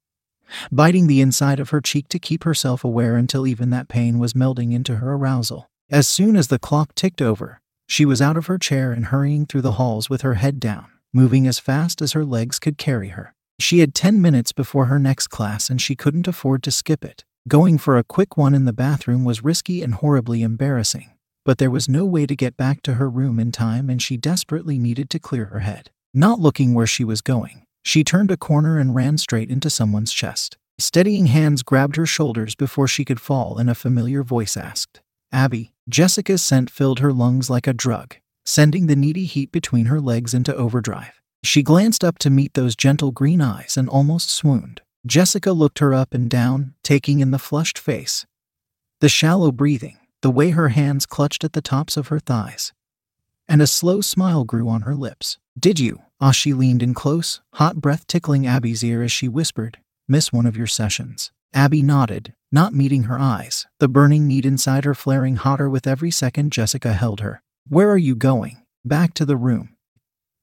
biting 0.70 1.06
the 1.06 1.20
inside 1.20 1.60
of 1.60 1.70
her 1.70 1.80
cheek 1.80 2.08
to 2.08 2.18
keep 2.18 2.44
herself 2.44 2.84
aware 2.84 3.16
until 3.16 3.46
even 3.46 3.70
that 3.70 3.88
pain 3.88 4.18
was 4.18 4.32
melding 4.32 4.72
into 4.72 4.96
her 4.96 5.12
arousal. 5.12 5.68
As 5.90 6.08
soon 6.08 6.36
as 6.36 6.48
the 6.48 6.58
clock 6.58 6.94
ticked 6.94 7.22
over, 7.22 7.60
she 7.86 8.04
was 8.04 8.20
out 8.20 8.36
of 8.36 8.46
her 8.46 8.58
chair 8.58 8.92
and 8.92 9.06
hurrying 9.06 9.46
through 9.46 9.62
the 9.62 9.72
halls 9.72 10.10
with 10.10 10.22
her 10.22 10.34
head 10.34 10.58
down, 10.58 10.86
moving 11.12 11.46
as 11.46 11.58
fast 11.58 12.02
as 12.02 12.12
her 12.12 12.24
legs 12.24 12.58
could 12.58 12.78
carry 12.78 13.08
her. 13.08 13.34
She 13.58 13.78
had 13.78 13.94
10 13.94 14.20
minutes 14.20 14.52
before 14.52 14.86
her 14.86 14.98
next 14.98 15.28
class 15.28 15.70
and 15.70 15.80
she 15.80 15.94
couldn't 15.94 16.28
afford 16.28 16.62
to 16.64 16.70
skip 16.70 17.04
it. 17.04 17.24
Going 17.48 17.78
for 17.78 17.96
a 17.96 18.04
quick 18.04 18.36
one 18.36 18.54
in 18.54 18.64
the 18.64 18.72
bathroom 18.72 19.24
was 19.24 19.44
risky 19.44 19.82
and 19.82 19.94
horribly 19.94 20.42
embarrassing, 20.42 21.12
but 21.44 21.58
there 21.58 21.70
was 21.70 21.88
no 21.88 22.04
way 22.04 22.26
to 22.26 22.34
get 22.34 22.56
back 22.56 22.82
to 22.82 22.94
her 22.94 23.08
room 23.08 23.38
in 23.38 23.52
time 23.52 23.88
and 23.88 24.02
she 24.02 24.16
desperately 24.16 24.78
needed 24.78 25.08
to 25.10 25.20
clear 25.20 25.46
her 25.46 25.60
head. 25.60 25.90
Not 26.12 26.40
looking 26.40 26.74
where 26.74 26.86
she 26.86 27.04
was 27.04 27.20
going, 27.20 27.65
she 27.86 28.02
turned 28.02 28.32
a 28.32 28.36
corner 28.36 28.78
and 28.80 28.96
ran 28.96 29.16
straight 29.16 29.48
into 29.48 29.70
someone's 29.70 30.12
chest. 30.12 30.58
Steadying 30.76 31.26
hands 31.26 31.62
grabbed 31.62 31.94
her 31.94 32.04
shoulders 32.04 32.56
before 32.56 32.88
she 32.88 33.04
could 33.04 33.20
fall, 33.20 33.58
and 33.58 33.70
a 33.70 33.76
familiar 33.76 34.24
voice 34.24 34.56
asked, 34.56 35.00
Abby. 35.30 35.72
Jessica's 35.88 36.42
scent 36.42 36.68
filled 36.68 36.98
her 36.98 37.12
lungs 37.12 37.48
like 37.48 37.68
a 37.68 37.72
drug, 37.72 38.16
sending 38.44 38.88
the 38.88 38.96
needy 38.96 39.24
heat 39.24 39.52
between 39.52 39.86
her 39.86 40.00
legs 40.00 40.34
into 40.34 40.52
overdrive. 40.56 41.22
She 41.44 41.62
glanced 41.62 42.02
up 42.02 42.18
to 42.18 42.28
meet 42.28 42.54
those 42.54 42.74
gentle 42.74 43.12
green 43.12 43.40
eyes 43.40 43.76
and 43.76 43.88
almost 43.88 44.30
swooned. 44.30 44.80
Jessica 45.06 45.52
looked 45.52 45.78
her 45.78 45.94
up 45.94 46.12
and 46.12 46.28
down, 46.28 46.74
taking 46.82 47.20
in 47.20 47.30
the 47.30 47.38
flushed 47.38 47.78
face, 47.78 48.26
the 49.00 49.08
shallow 49.08 49.52
breathing, 49.52 49.98
the 50.22 50.30
way 50.30 50.50
her 50.50 50.70
hands 50.70 51.06
clutched 51.06 51.44
at 51.44 51.52
the 51.52 51.62
tops 51.62 51.96
of 51.96 52.08
her 52.08 52.18
thighs. 52.18 52.72
And 53.48 53.62
a 53.62 53.68
slow 53.68 54.00
smile 54.00 54.42
grew 54.42 54.68
on 54.68 54.82
her 54.82 54.96
lips. 54.96 55.38
Did 55.56 55.78
you? 55.78 56.00
Ah, 56.20 56.30
she 56.30 56.54
leaned 56.54 56.82
in 56.82 56.94
close, 56.94 57.40
hot 57.54 57.76
breath 57.76 58.06
tickling 58.06 58.46
Abby's 58.46 58.82
ear 58.82 59.02
as 59.02 59.12
she 59.12 59.28
whispered, 59.28 59.78
Miss 60.08 60.32
one 60.32 60.46
of 60.46 60.56
your 60.56 60.66
sessions. 60.66 61.30
Abby 61.52 61.82
nodded, 61.82 62.32
not 62.50 62.74
meeting 62.74 63.04
her 63.04 63.18
eyes, 63.18 63.66
the 63.80 63.88
burning 63.88 64.26
need 64.26 64.46
inside 64.46 64.84
her 64.84 64.94
flaring 64.94 65.36
hotter 65.36 65.68
with 65.68 65.86
every 65.86 66.10
second 66.10 66.52
Jessica 66.52 66.92
held 66.94 67.20
her. 67.20 67.42
Where 67.68 67.90
are 67.90 67.98
you 67.98 68.14
going? 68.14 68.62
Back 68.84 69.14
to 69.14 69.24
the 69.24 69.36
room. 69.36 69.76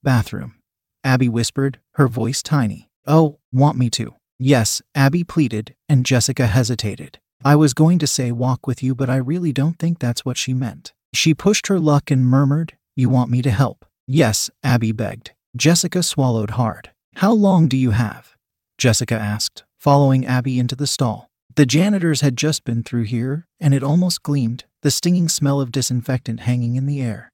Bathroom. 0.03 0.55
Abby 1.03 1.29
whispered, 1.29 1.79
her 1.93 2.07
voice 2.07 2.43
tiny. 2.43 2.89
Oh, 3.07 3.39
want 3.51 3.77
me 3.77 3.89
to? 3.91 4.15
Yes, 4.37 4.81
Abby 4.93 5.23
pleaded, 5.23 5.75
and 5.89 6.05
Jessica 6.05 6.47
hesitated. 6.47 7.19
I 7.43 7.55
was 7.55 7.73
going 7.73 7.99
to 7.99 8.07
say 8.07 8.31
walk 8.31 8.67
with 8.67 8.83
you, 8.83 8.95
but 8.95 9.09
I 9.09 9.15
really 9.15 9.51
don't 9.51 9.79
think 9.79 9.99
that's 9.99 10.23
what 10.23 10.37
she 10.37 10.53
meant. 10.53 10.93
She 11.13 11.33
pushed 11.33 11.67
her 11.67 11.79
luck 11.79 12.11
and 12.11 12.25
murmured, 12.25 12.77
You 12.95 13.09
want 13.09 13.29
me 13.29 13.41
to 13.41 13.51
help? 13.51 13.85
Yes, 14.07 14.49
Abby 14.63 14.91
begged. 14.91 15.31
Jessica 15.55 16.01
swallowed 16.01 16.51
hard. 16.51 16.89
How 17.17 17.31
long 17.31 17.67
do 17.67 17.77
you 17.77 17.91
have? 17.91 18.35
Jessica 18.79 19.13
asked, 19.13 19.63
following 19.77 20.25
Abby 20.25 20.57
into 20.57 20.75
the 20.75 20.87
stall. 20.87 21.29
The 21.55 21.67
janitors 21.67 22.21
had 22.21 22.35
just 22.35 22.63
been 22.63 22.81
through 22.81 23.03
here, 23.03 23.45
and 23.59 23.71
it 23.71 23.83
almost 23.83 24.23
gleamed, 24.23 24.65
the 24.81 24.89
stinging 24.89 25.29
smell 25.29 25.61
of 25.61 25.71
disinfectant 25.71 26.39
hanging 26.39 26.75
in 26.75 26.87
the 26.87 27.01
air. 27.01 27.31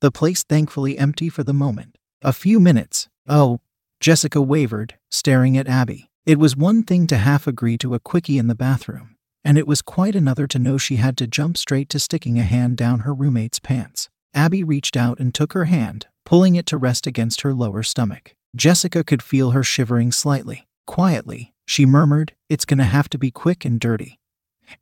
The 0.00 0.10
place 0.10 0.44
thankfully 0.44 0.96
empty 0.96 1.28
for 1.28 1.42
the 1.42 1.52
moment. 1.52 1.98
A 2.22 2.32
few 2.32 2.58
minutes. 2.58 3.08
Oh, 3.28 3.60
Jessica 4.00 4.40
wavered, 4.40 4.94
staring 5.10 5.58
at 5.58 5.68
Abby. 5.68 6.10
It 6.24 6.38
was 6.38 6.56
one 6.56 6.82
thing 6.82 7.06
to 7.08 7.18
half 7.18 7.46
agree 7.46 7.76
to 7.78 7.94
a 7.94 8.00
quickie 8.00 8.38
in 8.38 8.46
the 8.46 8.54
bathroom, 8.54 9.16
and 9.44 9.58
it 9.58 9.66
was 9.66 9.82
quite 9.82 10.16
another 10.16 10.46
to 10.46 10.58
know 10.58 10.78
she 10.78 10.96
had 10.96 11.18
to 11.18 11.26
jump 11.26 11.58
straight 11.58 11.90
to 11.90 11.98
sticking 11.98 12.38
a 12.38 12.44
hand 12.44 12.78
down 12.78 13.00
her 13.00 13.12
roommate's 13.12 13.58
pants. 13.58 14.08
Abby 14.32 14.64
reached 14.64 14.96
out 14.96 15.20
and 15.20 15.34
took 15.34 15.52
her 15.52 15.66
hand, 15.66 16.06
pulling 16.26 16.56
it 16.56 16.66
to 16.66 16.76
rest 16.76 17.06
against 17.06 17.40
her 17.40 17.54
lower 17.54 17.82
stomach. 17.82 18.34
Jessica 18.54 19.02
could 19.02 19.22
feel 19.22 19.52
her 19.52 19.62
shivering 19.62 20.12
slightly. 20.12 20.66
Quietly, 20.86 21.54
she 21.64 21.86
murmured, 21.86 22.34
It's 22.50 22.66
gonna 22.66 22.84
have 22.84 23.08
to 23.10 23.18
be 23.18 23.30
quick 23.30 23.64
and 23.64 23.80
dirty. 23.80 24.18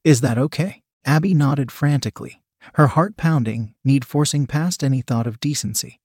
Is 0.02 0.22
that 0.22 0.38
okay? 0.38 0.82
Abby 1.04 1.34
nodded 1.34 1.70
frantically, 1.70 2.42
her 2.74 2.88
heart 2.88 3.16
pounding, 3.16 3.74
need 3.84 4.04
forcing 4.04 4.46
past 4.46 4.82
any 4.82 5.02
thought 5.02 5.26
of 5.26 5.38
decency 5.38 6.00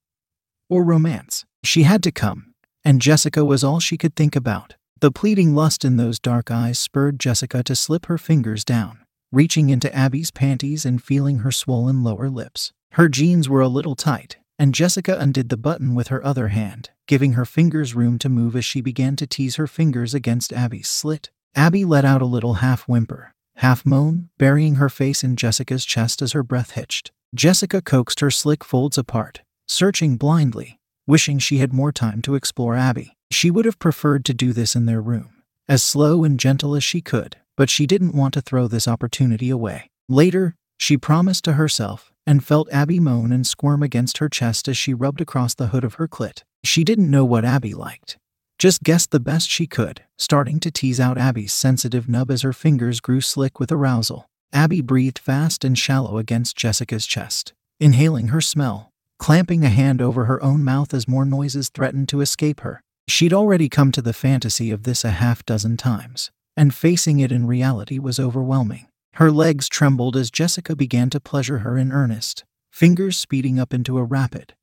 or 0.68 0.84
romance. 0.84 1.44
She 1.64 1.82
had 1.82 2.02
to 2.04 2.12
come, 2.12 2.54
and 2.84 3.02
Jessica 3.02 3.44
was 3.44 3.64
all 3.64 3.80
she 3.80 3.98
could 3.98 4.14
think 4.14 4.36
about. 4.36 4.74
The 5.00 5.10
pleading 5.10 5.54
lust 5.54 5.84
in 5.84 5.96
those 5.96 6.18
dark 6.18 6.50
eyes 6.50 6.78
spurred 6.78 7.18
Jessica 7.18 7.62
to 7.64 7.74
slip 7.74 8.06
her 8.06 8.18
fingers 8.18 8.64
down, 8.64 9.00
reaching 9.32 9.70
into 9.70 9.94
Abby's 9.94 10.30
panties 10.30 10.84
and 10.84 11.02
feeling 11.02 11.38
her 11.38 11.50
swollen 11.50 12.04
lower 12.04 12.28
lips. 12.28 12.72
Her 12.92 13.08
jeans 13.08 13.48
were 13.48 13.60
a 13.60 13.68
little 13.68 13.96
tight, 13.96 14.36
and 14.60 14.74
Jessica 14.74 15.16
undid 15.18 15.48
the 15.48 15.56
button 15.56 15.94
with 15.94 16.08
her 16.08 16.22
other 16.22 16.48
hand, 16.48 16.90
giving 17.08 17.32
her 17.32 17.46
fingers 17.46 17.94
room 17.94 18.18
to 18.18 18.28
move 18.28 18.54
as 18.54 18.62
she 18.62 18.82
began 18.82 19.16
to 19.16 19.26
tease 19.26 19.56
her 19.56 19.66
fingers 19.66 20.12
against 20.12 20.52
Abby's 20.52 20.90
slit. 20.90 21.30
Abby 21.54 21.86
let 21.86 22.04
out 22.04 22.20
a 22.20 22.26
little 22.26 22.54
half 22.54 22.82
whimper, 22.82 23.32
half 23.56 23.86
moan, 23.86 24.28
burying 24.36 24.74
her 24.74 24.90
face 24.90 25.24
in 25.24 25.34
Jessica's 25.34 25.86
chest 25.86 26.20
as 26.20 26.32
her 26.32 26.42
breath 26.42 26.72
hitched. 26.72 27.10
Jessica 27.34 27.80
coaxed 27.80 28.20
her 28.20 28.30
slick 28.30 28.62
folds 28.62 28.98
apart, 28.98 29.40
searching 29.66 30.18
blindly, 30.18 30.78
wishing 31.06 31.38
she 31.38 31.56
had 31.56 31.72
more 31.72 31.90
time 31.90 32.20
to 32.20 32.34
explore 32.34 32.76
Abby. 32.76 33.16
She 33.30 33.50
would 33.50 33.64
have 33.64 33.78
preferred 33.78 34.26
to 34.26 34.34
do 34.34 34.52
this 34.52 34.76
in 34.76 34.84
their 34.84 35.00
room, 35.00 35.42
as 35.70 35.82
slow 35.82 36.22
and 36.22 36.38
gentle 36.38 36.76
as 36.76 36.84
she 36.84 37.00
could, 37.00 37.38
but 37.56 37.70
she 37.70 37.86
didn't 37.86 38.14
want 38.14 38.34
to 38.34 38.42
throw 38.42 38.68
this 38.68 38.86
opportunity 38.86 39.48
away. 39.48 39.88
Later, 40.06 40.54
she 40.76 40.98
promised 40.98 41.44
to 41.44 41.54
herself 41.54 42.12
and 42.30 42.44
felt 42.44 42.70
Abby 42.70 43.00
moan 43.00 43.32
and 43.32 43.44
squirm 43.44 43.82
against 43.82 44.18
her 44.18 44.28
chest 44.28 44.68
as 44.68 44.76
she 44.76 44.94
rubbed 44.94 45.20
across 45.20 45.52
the 45.52 45.66
hood 45.66 45.82
of 45.82 45.94
her 45.94 46.06
clit. 46.06 46.44
She 46.62 46.84
didn't 46.84 47.10
know 47.10 47.24
what 47.24 47.44
Abby 47.44 47.74
liked, 47.74 48.18
just 48.56 48.84
guessed 48.84 49.10
the 49.10 49.18
best 49.18 49.50
she 49.50 49.66
could, 49.66 50.04
starting 50.16 50.60
to 50.60 50.70
tease 50.70 51.00
out 51.00 51.18
Abby's 51.18 51.52
sensitive 51.52 52.08
nub 52.08 52.30
as 52.30 52.42
her 52.42 52.52
fingers 52.52 53.00
grew 53.00 53.20
slick 53.20 53.58
with 53.58 53.72
arousal. 53.72 54.26
Abby 54.52 54.80
breathed 54.80 55.18
fast 55.18 55.64
and 55.64 55.76
shallow 55.76 56.18
against 56.18 56.56
Jessica's 56.56 57.04
chest, 57.04 57.52
inhaling 57.80 58.28
her 58.28 58.40
smell, 58.40 58.92
clamping 59.18 59.64
a 59.64 59.68
hand 59.68 60.00
over 60.00 60.26
her 60.26 60.40
own 60.40 60.62
mouth 60.62 60.94
as 60.94 61.08
more 61.08 61.24
noises 61.24 61.68
threatened 61.68 62.08
to 62.10 62.20
escape 62.20 62.60
her. 62.60 62.80
She'd 63.08 63.32
already 63.32 63.68
come 63.68 63.90
to 63.90 64.02
the 64.02 64.12
fantasy 64.12 64.70
of 64.70 64.84
this 64.84 65.04
a 65.04 65.10
half 65.10 65.44
dozen 65.44 65.76
times, 65.76 66.30
and 66.56 66.72
facing 66.72 67.18
it 67.18 67.32
in 67.32 67.48
reality 67.48 67.98
was 67.98 68.20
overwhelming. 68.20 68.86
Her 69.14 69.30
legs 69.30 69.68
trembled 69.68 70.16
as 70.16 70.30
Jessica 70.30 70.74
began 70.76 71.10
to 71.10 71.20
pleasure 71.20 71.58
her 71.58 71.76
in 71.76 71.92
earnest, 71.92 72.44
fingers 72.70 73.16
speeding 73.16 73.58
up 73.58 73.74
into 73.74 73.98
a 73.98 74.04
rapid, 74.04 74.54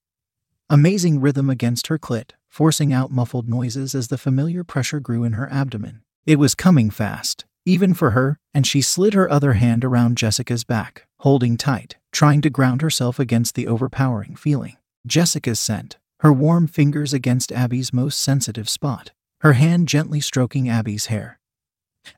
amazing 0.70 1.20
rhythm 1.22 1.50
against 1.50 1.88
her 1.88 2.00
clit, 2.00 2.32
forcing 2.50 2.92
out 2.92 3.12
muffled 3.12 3.48
noises 3.48 3.94
as 3.94 4.08
the 4.08 4.18
familiar 4.18 4.64
pressure 4.64 5.00
grew 5.00 5.24
in 5.24 5.34
her 5.34 5.52
abdomen. 5.52 6.02
It 6.26 6.40
was 6.40 6.56
coming 6.56 6.90
fast, 6.90 7.46
even 7.66 7.94
for 7.94 8.12
her, 8.12 8.40
and 8.54 8.66
she 8.66 8.82
slid 8.82 9.14
her 9.14 9.30
other 9.32 9.54
hand 9.54 9.86
around 9.86 10.18
Jessica's 10.18 10.64
back, 10.64 11.06
holding 11.20 11.58
tight, 11.58 11.98
trying 12.12 12.42
to 12.42 12.50
ground 12.50 12.82
herself 12.82 13.20
against 13.20 13.56
the 13.56 13.68
overpowering 13.68 14.36
feeling. 14.36 14.78
Jessica's 15.06 15.60
scent, 15.60 15.98
her 16.20 16.34
warm 16.34 16.68
fingers 16.68 17.14
against 17.14 17.52
Abby's 17.52 17.94
most 17.94 18.20
sensitive 18.20 18.68
spot, 18.68 19.12
her 19.42 19.54
hand 19.54 19.88
gently 19.88 20.20
stroking 20.20 20.68
Abby's 20.68 21.06
hair. 21.06 21.40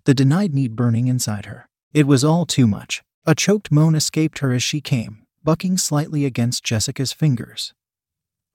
The 0.05 0.13
denied 0.13 0.53
need 0.53 0.75
burning 0.75 1.07
inside 1.07 1.45
her. 1.45 1.68
It 1.91 2.05
was 2.05 2.23
all 2.23 2.45
too 2.45 2.67
much. 2.67 3.01
A 3.25 3.33
choked 3.33 3.71
moan 3.71 3.95
escaped 3.95 4.39
her 4.39 4.53
as 4.53 4.61
she 4.61 4.79
came, 4.79 5.23
bucking 5.43 5.77
slightly 5.77 6.23
against 6.23 6.63
Jessica's 6.63 7.13
fingers. 7.13 7.73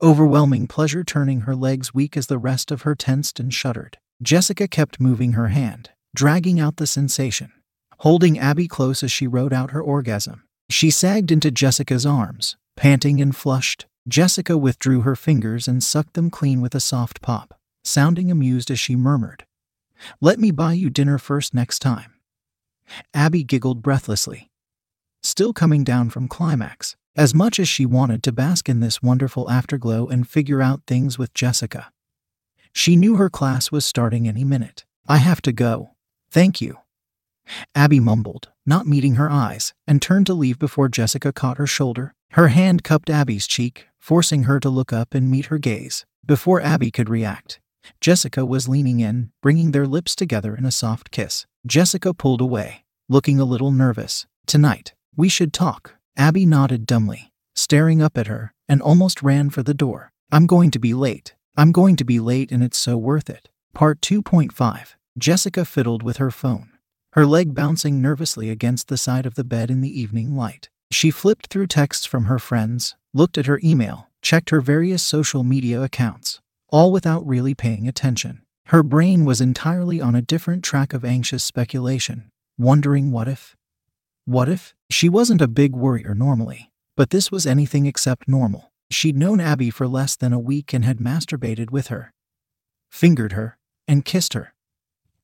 overwhelming 0.01 0.67
pleasure 0.67 1.03
turning 1.03 1.41
her 1.41 1.55
legs 1.55 1.93
weak 1.93 2.17
as 2.17 2.27
the 2.27 2.37
rest 2.37 2.69
of 2.71 2.83
her 2.83 2.95
tensed 2.95 3.39
and 3.39 3.53
shuddered. 3.53 3.97
Jessica 4.21 4.67
kept 4.67 4.99
moving 4.99 5.33
her 5.33 5.47
hand, 5.49 5.89
dragging 6.13 6.59
out 6.59 6.77
the 6.77 6.87
sensation, 6.87 7.51
holding 7.99 8.37
Abby 8.37 8.67
close 8.67 9.03
as 9.03 9.11
she 9.11 9.25
rode 9.27 9.53
out 9.53 9.71
her 9.71 9.81
orgasm. 9.81 10.43
She 10.69 10.89
sagged 10.89 11.31
into 11.31 11.51
Jessica's 11.51 12.05
arms, 12.05 12.55
panting 12.75 13.21
and 13.21 13.35
flushed. 13.35 13.85
Jessica 14.07 14.57
withdrew 14.57 15.01
her 15.01 15.15
fingers 15.15 15.67
and 15.67 15.83
sucked 15.83 16.13
them 16.13 16.29
clean 16.29 16.61
with 16.61 16.75
a 16.75 16.79
soft 16.79 17.21
pop, 17.21 17.53
sounding 17.83 18.29
amused 18.29 18.69
as 18.69 18.79
she 18.79 18.95
murmured, 18.95 19.45
Let 20.21 20.39
me 20.39 20.51
buy 20.51 20.73
you 20.73 20.89
dinner 20.89 21.17
first 21.17 21.53
next 21.53 21.79
time. 21.79 22.14
Abby 23.13 23.43
giggled 23.43 23.81
breathlessly, 23.81 24.49
still 25.23 25.53
coming 25.53 25.83
down 25.83 26.09
from 26.09 26.27
climax, 26.27 26.95
as 27.15 27.33
much 27.33 27.59
as 27.59 27.67
she 27.67 27.85
wanted 27.85 28.21
to 28.23 28.31
bask 28.31 28.67
in 28.67 28.79
this 28.79 29.01
wonderful 29.01 29.49
afterglow 29.49 30.07
and 30.07 30.27
figure 30.27 30.61
out 30.61 30.83
things 30.85 31.17
with 31.17 31.33
Jessica. 31.33 31.91
She 32.73 32.95
knew 32.95 33.15
her 33.15 33.29
class 33.29 33.71
was 33.71 33.85
starting 33.85 34.27
any 34.27 34.43
minute. 34.43 34.85
I 35.07 35.17
have 35.17 35.41
to 35.43 35.53
go. 35.53 35.91
Thank 36.29 36.59
you. 36.59 36.79
Abby 37.73 37.99
mumbled, 37.99 38.49
not 38.65 38.87
meeting 38.87 39.15
her 39.15 39.29
eyes, 39.29 39.73
and 39.87 40.01
turned 40.01 40.25
to 40.25 40.33
leave 40.33 40.59
before 40.59 40.89
Jessica 40.89 41.31
caught 41.31 41.57
her 41.57 41.67
shoulder. 41.67 42.13
Her 42.31 42.49
hand 42.49 42.83
cupped 42.83 43.09
Abby's 43.09 43.47
cheek, 43.47 43.87
forcing 43.97 44.43
her 44.43 44.59
to 44.59 44.69
look 44.69 44.91
up 44.91 45.13
and 45.13 45.31
meet 45.31 45.45
her 45.45 45.57
gaze. 45.57 46.05
Before 46.25 46.59
Abby 46.59 46.91
could 46.91 47.09
react, 47.09 47.59
Jessica 48.01 48.45
was 48.45 48.67
leaning 48.67 48.99
in, 48.99 49.31
bringing 49.41 49.71
their 49.71 49.87
lips 49.87 50.15
together 50.15 50.55
in 50.55 50.65
a 50.65 50.71
soft 50.71 51.11
kiss. 51.11 51.45
Jessica 51.65 52.13
pulled 52.13 52.41
away, 52.41 52.85
looking 53.09 53.39
a 53.39 53.45
little 53.45 53.71
nervous. 53.71 54.25
Tonight, 54.45 54.93
we 55.15 55.29
should 55.29 55.53
talk. 55.53 55.95
Abby 56.17 56.45
nodded 56.45 56.85
dumbly, 56.85 57.31
staring 57.55 58.01
up 58.01 58.17
at 58.17 58.27
her, 58.27 58.53
and 58.69 58.81
almost 58.81 59.21
ran 59.21 59.49
for 59.49 59.63
the 59.63 59.73
door. 59.73 60.11
I'm 60.31 60.45
going 60.45 60.71
to 60.71 60.79
be 60.79 60.93
late. 60.93 61.35
I'm 61.57 61.71
going 61.71 61.95
to 61.97 62.05
be 62.05 62.19
late, 62.19 62.51
and 62.51 62.63
it's 62.63 62.77
so 62.77 62.97
worth 62.97 63.29
it. 63.29 63.49
Part 63.73 64.01
2.5 64.01 64.95
Jessica 65.17 65.63
fiddled 65.63 66.03
with 66.03 66.17
her 66.17 66.31
phone, 66.31 66.71
her 67.13 67.25
leg 67.25 67.53
bouncing 67.53 68.01
nervously 68.01 68.49
against 68.49 68.89
the 68.89 68.97
side 68.97 69.25
of 69.25 69.35
the 69.35 69.45
bed 69.45 69.71
in 69.71 69.79
the 69.79 69.99
evening 69.99 70.35
light. 70.35 70.69
She 70.91 71.11
flipped 71.11 71.47
through 71.47 71.67
texts 71.67 72.05
from 72.05 72.25
her 72.25 72.39
friends, 72.39 72.95
looked 73.13 73.37
at 73.37 73.45
her 73.45 73.59
email, 73.63 74.09
checked 74.21 74.49
her 74.49 74.59
various 74.59 75.01
social 75.01 75.43
media 75.43 75.81
accounts, 75.81 76.41
all 76.75 76.91
without 76.91 77.25
really 77.25 77.55
paying 77.55 77.87
attention. 77.87 78.41
Her 78.65 78.83
brain 78.83 79.23
was 79.23 79.39
entirely 79.39 80.01
on 80.01 80.13
a 80.13 80.21
different 80.21 80.61
track 80.61 80.93
of 80.93 81.05
anxious 81.05 81.41
speculation, 81.41 82.29
wondering 82.57 83.13
what 83.13 83.29
if? 83.29 83.55
What 84.25 84.49
if? 84.49 84.75
She 84.89 85.07
wasn't 85.07 85.41
a 85.41 85.47
big 85.47 85.73
worrier 85.73 86.13
normally, 86.13 86.73
but 86.97 87.11
this 87.11 87.31
was 87.31 87.47
anything 87.47 87.85
except 87.85 88.27
normal. 88.27 88.73
She'd 88.91 89.15
known 89.15 89.39
Abby 89.39 89.69
for 89.69 89.87
less 89.87 90.17
than 90.17 90.33
a 90.33 90.37
week 90.51 90.73
and 90.73 90.83
had 90.83 90.97
masturbated 90.97 91.71
with 91.71 91.87
her, 91.87 92.11
fingered 92.91 93.31
her, 93.31 93.57
and 93.87 94.03
kissed 94.03 94.33
her. 94.33 94.53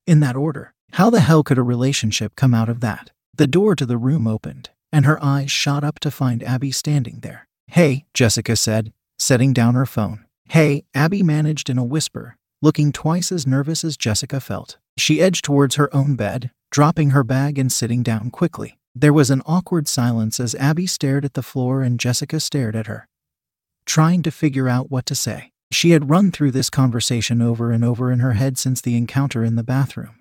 In 0.08 0.22
that 0.22 0.38
order. 0.38 0.74
How 0.94 1.10
the 1.10 1.20
hell 1.20 1.44
could 1.44 1.58
a 1.58 1.64
relationship 1.64 2.38
come 2.38 2.54
out 2.54 2.70
of 2.70 2.80
that? 2.80 3.12
The 3.36 3.46
door 3.46 3.76
to 3.76 3.86
the 3.86 3.98
room 3.98 4.26
opened, 4.26 4.70
and 4.94 5.06
her 5.06 5.22
eyes 5.22 5.52
shot 5.52 5.84
up 5.84 6.00
to 6.00 6.12
find 6.12 6.44
Abby 6.44 6.72
standing 6.72 7.20
there. 7.20 7.50
Hey, 7.68 8.06
Jessica 8.14 8.56
said, 8.56 8.94
setting 9.20 9.52
down 9.52 9.76
her 9.76 9.86
phone. 9.86 10.24
Hey, 10.52 10.84
Abby 10.94 11.24
managed 11.24 11.70
in 11.70 11.78
a 11.78 11.84
whisper, 11.86 12.36
looking 12.62 12.92
twice 12.92 13.32
as 13.32 13.48
nervous 13.48 13.86
as 13.86 13.96
Jessica 13.96 14.42
felt. 14.42 14.78
She 14.98 15.22
edged 15.22 15.46
towards 15.46 15.76
her 15.76 15.90
own 15.96 16.18
bed, 16.18 16.52
dropping 16.72 17.12
her 17.12 17.24
bag 17.24 17.58
and 17.58 17.72
sitting 17.72 18.04
down 18.04 18.32
quickly. 18.32 18.78
There 18.94 19.14
was 19.14 19.30
an 19.30 19.42
awkward 19.46 19.88
silence 19.88 20.42
as 20.42 20.54
Abby 20.56 20.88
stared 20.88 21.24
at 21.24 21.36
the 21.36 21.42
floor 21.42 21.84
and 21.84 21.98
Jessica 21.98 22.42
stared 22.42 22.76
at 22.76 22.88
her, 22.88 23.08
trying 23.86 24.24
to 24.24 24.30
figure 24.30 24.68
out 24.68 24.92
what 24.92 25.06
to 25.06 25.16
say. 25.16 25.54
She 25.72 25.92
had 25.92 26.10
run 26.10 26.32
through 26.32 26.52
this 26.52 26.70
conversation 26.70 27.42
over 27.42 27.72
and 27.72 27.86
over 27.86 28.12
in 28.12 28.20
her 28.20 28.34
head 28.34 28.58
since 28.58 28.82
the 28.82 28.98
encounter 28.98 29.46
in 29.46 29.56
the 29.56 29.64
bathroom. 29.64 30.18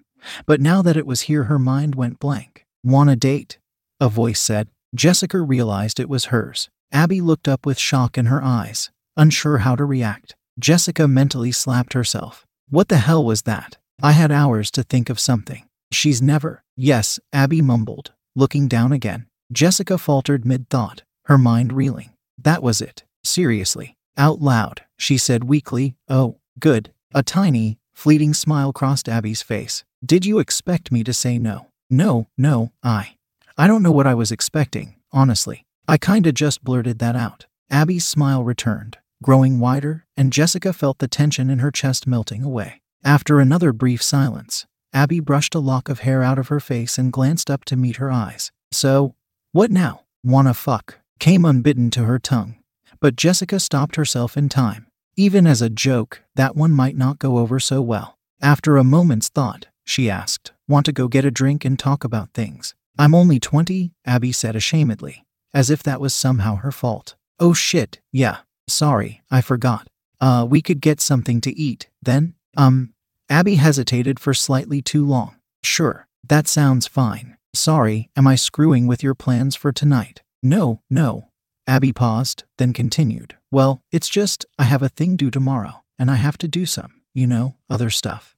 But 0.47 0.61
now 0.61 0.81
that 0.81 0.97
it 0.97 1.07
was 1.07 1.23
here, 1.23 1.45
her 1.51 1.59
mind 1.59 1.97
went 1.97 2.21
blank. 2.21 2.65
Want 2.85 3.11
a 3.11 3.17
date? 3.17 3.59
A 3.99 4.09
voice 4.09 4.39
said. 4.39 4.69
Jessica 4.95 5.41
realized 5.41 5.99
it 5.99 6.09
was 6.09 6.27
hers. 6.27 6.69
Abby 6.93 7.21
looked 7.21 7.49
up 7.49 7.67
with 7.67 7.81
shock 7.81 8.17
in 8.17 8.27
her 8.27 8.41
eyes, 8.41 8.91
unsure 9.17 9.59
how 9.59 9.77
to 9.77 9.85
react. 9.85 10.35
Jessica 10.59 11.09
mentally 11.09 11.53
slapped 11.53 11.93
herself. 11.93 12.47
What 12.69 12.89
the 12.89 12.99
hell 12.99 13.25
was 13.25 13.43
that? 13.43 13.79
I 14.03 14.13
had 14.13 14.31
hours 14.33 14.71
to 14.73 14.83
think 14.83 15.11
of 15.11 15.21
something. 15.21 15.65
She's 15.93 16.23
never. 16.23 16.63
Yes, 16.77 17.19
Abby 17.33 17.61
mumbled, 17.63 18.13
looking 18.35 18.69
down 18.69 18.93
again. 18.93 19.27
Jessica 19.53 19.99
faltered 19.99 20.45
mid 20.45 20.69
thought, 20.71 21.03
her 21.25 21.37
mind 21.37 21.73
reeling. 21.73 22.11
That 22.39 22.63
was 22.63 22.81
it. 22.81 23.05
Seriously. 23.25 23.97
Out 24.17 24.41
loud, 24.41 24.83
she 24.99 25.19
said 25.19 25.45
weakly, 25.45 25.95
Oh, 26.09 26.39
good. 26.59 26.93
A 27.15 27.23
tiny, 27.23 27.79
fleeting 27.93 28.35
smile 28.35 28.73
crossed 28.73 29.09
Abby's 29.09 29.43
face. 29.43 29.85
Did 30.05 30.25
you 30.25 30.39
expect 30.39 30.93
me 30.93 31.05
to 31.05 31.13
say 31.13 31.39
no? 31.39 31.67
No, 31.91 32.29
no, 32.39 32.73
I. 32.83 33.17
I 33.59 33.67
don't 33.67 33.83
know 33.83 33.93
what 33.93 34.07
I 34.07 34.15
was 34.15 34.31
expecting, 34.33 34.97
honestly. 35.13 35.65
I 35.89 35.99
kinda 35.99 36.33
just 36.33 36.63
blurted 36.63 36.99
that 37.01 37.17
out. 37.17 37.47
Abby's 37.71 38.05
smile 38.05 38.45
returned, 38.45 38.99
growing 39.23 39.61
wider, 39.61 40.07
and 40.17 40.33
Jessica 40.33 40.73
felt 40.73 40.99
the 40.99 41.09
tension 41.09 41.51
in 41.51 41.59
her 41.59 41.71
chest 41.71 42.07
melting 42.07 42.43
away. 42.43 42.81
After 43.05 43.41
another 43.41 43.73
brief 43.73 44.03
silence, 44.03 44.67
Abby 44.93 45.21
brushed 45.21 45.55
a 45.55 45.61
lock 45.61 45.89
of 45.89 46.01
hair 46.01 46.23
out 46.23 46.39
of 46.39 46.49
her 46.49 46.61
face 46.61 46.99
and 46.99 47.13
glanced 47.13 47.51
up 47.51 47.65
to 47.67 47.77
meet 47.77 47.97
her 47.97 48.11
eyes. 48.11 48.51
So, 48.73 49.15
what 49.53 49.71
now? 49.71 50.03
Wanna 50.25 50.55
fuck? 50.55 50.99
came 51.19 51.45
unbidden 51.45 51.91
to 51.91 52.05
her 52.05 52.19
tongue. 52.19 52.57
But 53.01 53.17
Jessica 53.17 53.61
stopped 53.61 53.97
herself 53.97 54.37
in 54.37 54.49
time. 54.49 54.87
Even 55.17 55.47
as 55.47 55.63
a 55.63 55.71
joke, 55.71 56.23
that 56.35 56.57
one 56.57 56.73
might 56.73 56.97
not 56.97 57.19
go 57.19 57.39
over 57.39 57.61
so 57.61 57.81
well. 57.83 58.19
After 58.41 58.77
a 58.77 58.85
moment's 58.85 59.29
thought, 59.29 59.67
she 59.85 60.09
asked, 60.09 60.53
Want 60.69 60.87
to 60.87 60.93
go 60.93 61.09
get 61.09 61.25
a 61.25 61.31
drink 61.31 61.65
and 61.65 61.79
talk 61.79 62.05
about 62.05 62.33
things? 62.33 62.75
I'm 62.99 63.15
only 63.15 63.39
20, 63.41 63.93
Abby 64.05 64.33
said 64.33 64.55
ashamedly, 64.55 65.25
as 65.53 65.71
if 65.71 65.83
that 65.83 66.01
was 66.01 66.15
somehow 66.15 66.57
her 66.57 66.73
fault. 66.73 67.17
Oh 67.39 67.55
shit, 67.55 68.01
yeah, 68.13 68.39
sorry, 68.71 69.23
I 69.31 69.41
forgot. 69.41 69.89
Uh, 70.21 70.47
we 70.49 70.63
could 70.63 70.81
get 70.81 71.01
something 71.01 71.41
to 71.43 71.59
eat, 71.59 71.89
then? 72.03 72.35
Um, 72.57 72.95
Abby 73.29 73.57
hesitated 73.57 74.19
for 74.19 74.35
slightly 74.35 74.83
too 74.83 75.05
long. 75.07 75.37
Sure, 75.63 76.07
that 76.27 76.49
sounds 76.49 76.87
fine. 76.87 77.37
Sorry, 77.55 78.11
am 78.17 78.27
I 78.27 78.35
screwing 78.35 78.87
with 78.87 79.03
your 79.03 79.15
plans 79.15 79.57
for 79.57 79.73
tonight? 79.73 80.23
No, 80.43 80.81
no. 80.89 81.29
Abby 81.67 81.93
paused, 81.93 82.45
then 82.59 82.73
continued. 82.73 83.37
Well, 83.51 83.83
it's 83.93 84.09
just, 84.09 84.47
I 84.59 84.65
have 84.65 84.83
a 84.83 84.89
thing 84.89 85.17
due 85.17 85.31
tomorrow, 85.31 85.83
and 85.99 86.11
I 86.11 86.17
have 86.17 86.39
to 86.39 86.49
do 86.49 86.67
some, 86.67 87.03
you 87.13 87.27
know, 87.27 87.57
other 87.69 87.91
stuff. 87.91 88.37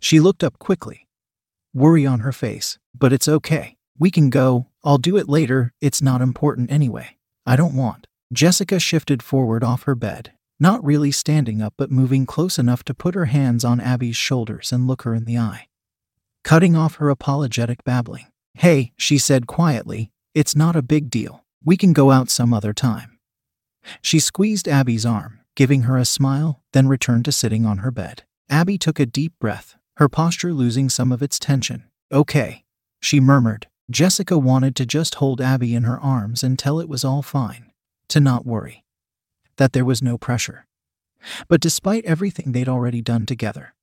She 0.00 0.20
looked 0.20 0.44
up 0.44 0.58
quickly, 0.58 1.08
worry 1.74 2.06
on 2.06 2.20
her 2.20 2.32
face. 2.32 2.78
But 2.94 3.12
it's 3.12 3.28
okay. 3.28 3.76
We 3.98 4.10
can 4.10 4.30
go. 4.30 4.66
I'll 4.82 4.98
do 4.98 5.16
it 5.16 5.28
later. 5.28 5.72
It's 5.80 6.02
not 6.02 6.20
important 6.20 6.70
anyway. 6.70 7.16
I 7.46 7.56
don't 7.56 7.76
want. 7.76 8.06
Jessica 8.32 8.78
shifted 8.78 9.22
forward 9.22 9.64
off 9.64 9.84
her 9.84 9.94
bed 9.94 10.32
not 10.60 10.84
really 10.84 11.10
standing 11.10 11.62
up 11.62 11.72
but 11.78 11.90
moving 11.90 12.26
close 12.26 12.58
enough 12.58 12.84
to 12.84 12.94
put 12.94 13.14
her 13.14 13.24
hands 13.24 13.64
on 13.64 13.80
Abby's 13.80 14.16
shoulders 14.16 14.70
and 14.70 14.86
look 14.86 15.02
her 15.02 15.14
in 15.14 15.24
the 15.24 15.38
eye. 15.38 15.66
Cutting 16.44 16.76
off 16.76 16.96
her 16.96 17.08
apologetic 17.08 17.82
babbling. 17.82 18.26
Hey, 18.54 18.92
she 18.96 19.16
said 19.16 19.46
quietly, 19.46 20.10
it's 20.34 20.54
not 20.54 20.76
a 20.76 20.82
big 20.82 21.08
deal. 21.08 21.44
We 21.64 21.76
can 21.76 21.92
go 21.92 22.10
out 22.10 22.28
some 22.28 22.52
other 22.52 22.74
time. 22.74 23.18
She 24.02 24.20
squeezed 24.20 24.68
Abby's 24.68 25.06
arm, 25.06 25.40
giving 25.56 25.82
her 25.82 25.96
a 25.96 26.04
smile, 26.04 26.62
then 26.72 26.88
returned 26.88 27.24
to 27.24 27.32
sitting 27.32 27.64
on 27.64 27.78
her 27.78 27.90
bed. 27.90 28.24
Abby 28.50 28.76
took 28.76 29.00
a 29.00 29.06
deep 29.06 29.32
breath, 29.40 29.76
her 29.96 30.08
posture 30.08 30.52
losing 30.52 30.88
some 30.90 31.10
of 31.12 31.22
its 31.22 31.38
tension. 31.38 31.84
Okay, 32.12 32.64
she 33.00 33.20
murmured. 33.20 33.68
Jessica 33.90 34.36
wanted 34.36 34.76
to 34.76 34.86
just 34.86 35.16
hold 35.16 35.40
Abby 35.40 35.74
in 35.74 35.84
her 35.84 35.98
arms 35.98 36.42
until 36.42 36.80
it 36.80 36.88
was 36.88 37.04
all 37.04 37.22
fine, 37.22 37.69
to 38.10 38.20
not 38.20 38.46
worry 38.46 38.84
that 39.56 39.72
there 39.72 39.84
was 39.84 40.02
no 40.02 40.16
pressure. 40.16 40.66
But 41.48 41.60
despite 41.60 42.04
everything 42.04 42.52
they'd 42.52 42.68
already 42.68 43.02
done 43.02 43.26
together, 43.26 43.74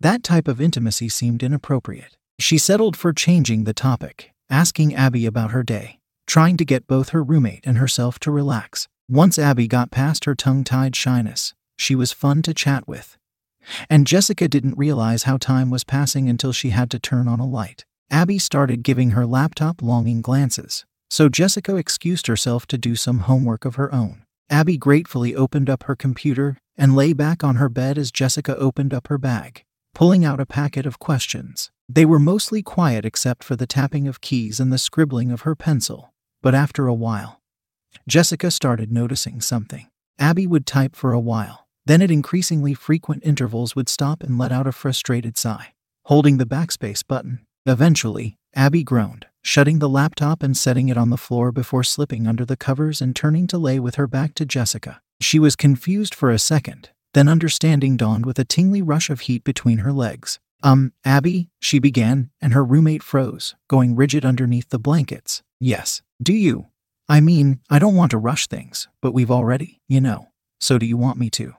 that 0.00 0.22
type 0.22 0.48
of 0.48 0.60
intimacy 0.60 1.08
seemed 1.08 1.42
inappropriate. 1.42 2.16
She 2.38 2.58
settled 2.58 2.96
for 2.96 3.12
changing 3.12 3.64
the 3.64 3.74
topic, 3.74 4.32
asking 4.48 4.94
Abby 4.94 5.26
about 5.26 5.50
her 5.50 5.62
day, 5.62 5.98
trying 6.26 6.56
to 6.56 6.64
get 6.64 6.86
both 6.86 7.10
her 7.10 7.22
roommate 7.22 7.64
and 7.64 7.78
herself 7.78 8.18
to 8.20 8.30
relax. 8.30 8.88
Once 9.08 9.38
Abby 9.38 9.68
got 9.68 9.90
past 9.90 10.24
her 10.24 10.34
tongue 10.34 10.64
tied 10.64 10.96
shyness, 10.96 11.54
she 11.76 11.94
was 11.94 12.12
fun 12.12 12.40
to 12.42 12.54
chat 12.54 12.88
with. 12.88 13.18
And 13.90 14.06
Jessica 14.06 14.48
didn't 14.48 14.78
realize 14.78 15.24
how 15.24 15.36
time 15.36 15.70
was 15.70 15.84
passing 15.84 16.28
until 16.28 16.52
she 16.52 16.70
had 16.70 16.90
to 16.90 16.98
turn 16.98 17.28
on 17.28 17.40
a 17.40 17.46
light. 17.46 17.84
Abby 18.10 18.38
started 18.38 18.82
giving 18.82 19.10
her 19.10 19.26
laptop 19.26 19.82
longing 19.82 20.22
glances, 20.22 20.84
so 21.10 21.28
Jessica 21.28 21.76
excused 21.76 22.26
herself 22.26 22.66
to 22.66 22.78
do 22.78 22.96
some 22.96 23.20
homework 23.20 23.64
of 23.64 23.76
her 23.76 23.92
own. 23.94 24.24
Abby 24.50 24.76
gratefully 24.76 25.34
opened 25.34 25.70
up 25.70 25.84
her 25.84 25.96
computer 25.96 26.58
and 26.76 26.96
lay 26.96 27.12
back 27.12 27.42
on 27.42 27.56
her 27.56 27.68
bed 27.68 27.96
as 27.96 28.10
Jessica 28.10 28.56
opened 28.56 28.92
up 28.92 29.08
her 29.08 29.18
bag, 29.18 29.64
pulling 29.94 30.24
out 30.24 30.40
a 30.40 30.46
packet 30.46 30.86
of 30.86 30.98
questions. 30.98 31.70
They 31.88 32.04
were 32.04 32.18
mostly 32.18 32.62
quiet 32.62 33.04
except 33.04 33.44
for 33.44 33.56
the 33.56 33.66
tapping 33.66 34.08
of 34.08 34.20
keys 34.20 34.60
and 34.60 34.72
the 34.72 34.78
scribbling 34.78 35.30
of 35.30 35.42
her 35.42 35.54
pencil, 35.54 36.12
but 36.42 36.54
after 36.54 36.86
a 36.86 36.94
while, 36.94 37.40
Jessica 38.08 38.50
started 38.50 38.92
noticing 38.92 39.40
something. 39.40 39.88
Abby 40.18 40.46
would 40.46 40.66
type 40.66 40.96
for 40.96 41.12
a 41.12 41.20
while, 41.20 41.66
then 41.86 42.02
at 42.02 42.10
increasingly 42.10 42.74
frequent 42.74 43.24
intervals 43.24 43.76
would 43.76 43.88
stop 43.88 44.22
and 44.22 44.38
let 44.38 44.52
out 44.52 44.66
a 44.66 44.72
frustrated 44.72 45.36
sigh, 45.36 45.74
holding 46.04 46.38
the 46.38 46.46
backspace 46.46 47.06
button. 47.06 47.46
Eventually, 47.66 48.36
Abby 48.54 48.82
groaned, 48.82 49.26
shutting 49.44 49.78
the 49.78 49.88
laptop 49.88 50.42
and 50.42 50.56
setting 50.56 50.88
it 50.88 50.96
on 50.96 51.10
the 51.10 51.18
floor 51.18 51.52
before 51.52 51.84
slipping 51.84 52.26
under 52.26 52.46
the 52.46 52.56
covers 52.56 53.02
and 53.02 53.14
turning 53.14 53.46
to 53.46 53.58
lay 53.58 53.78
with 53.78 53.96
her 53.96 54.06
back 54.06 54.34
to 54.34 54.46
Jessica. 54.46 55.02
She 55.20 55.38
was 55.38 55.54
confused 55.54 56.14
for 56.14 56.30
a 56.30 56.38
second, 56.38 56.88
then 57.12 57.28
understanding 57.28 57.98
dawned 57.98 58.24
with 58.24 58.38
a 58.38 58.44
tingly 58.44 58.80
rush 58.80 59.10
of 59.10 59.20
heat 59.20 59.44
between 59.44 59.78
her 59.78 59.92
legs. 59.92 60.40
Um, 60.62 60.94
Abby, 61.04 61.50
she 61.60 61.78
began, 61.78 62.30
and 62.40 62.54
her 62.54 62.64
roommate 62.64 63.02
froze, 63.02 63.54
going 63.68 63.94
rigid 63.94 64.24
underneath 64.24 64.70
the 64.70 64.78
blankets. 64.78 65.42
Yes. 65.60 66.00
Do 66.22 66.32
you? 66.32 66.68
I 67.06 67.20
mean, 67.20 67.60
I 67.68 67.78
don't 67.78 67.96
want 67.96 68.12
to 68.12 68.18
rush 68.18 68.46
things, 68.46 68.88
but 69.02 69.12
we've 69.12 69.30
already, 69.30 69.82
you 69.86 70.00
know. 70.00 70.28
So 70.58 70.78
do 70.78 70.86
you 70.86 70.96
want 70.96 71.18
me 71.18 71.28
to? 71.30 71.52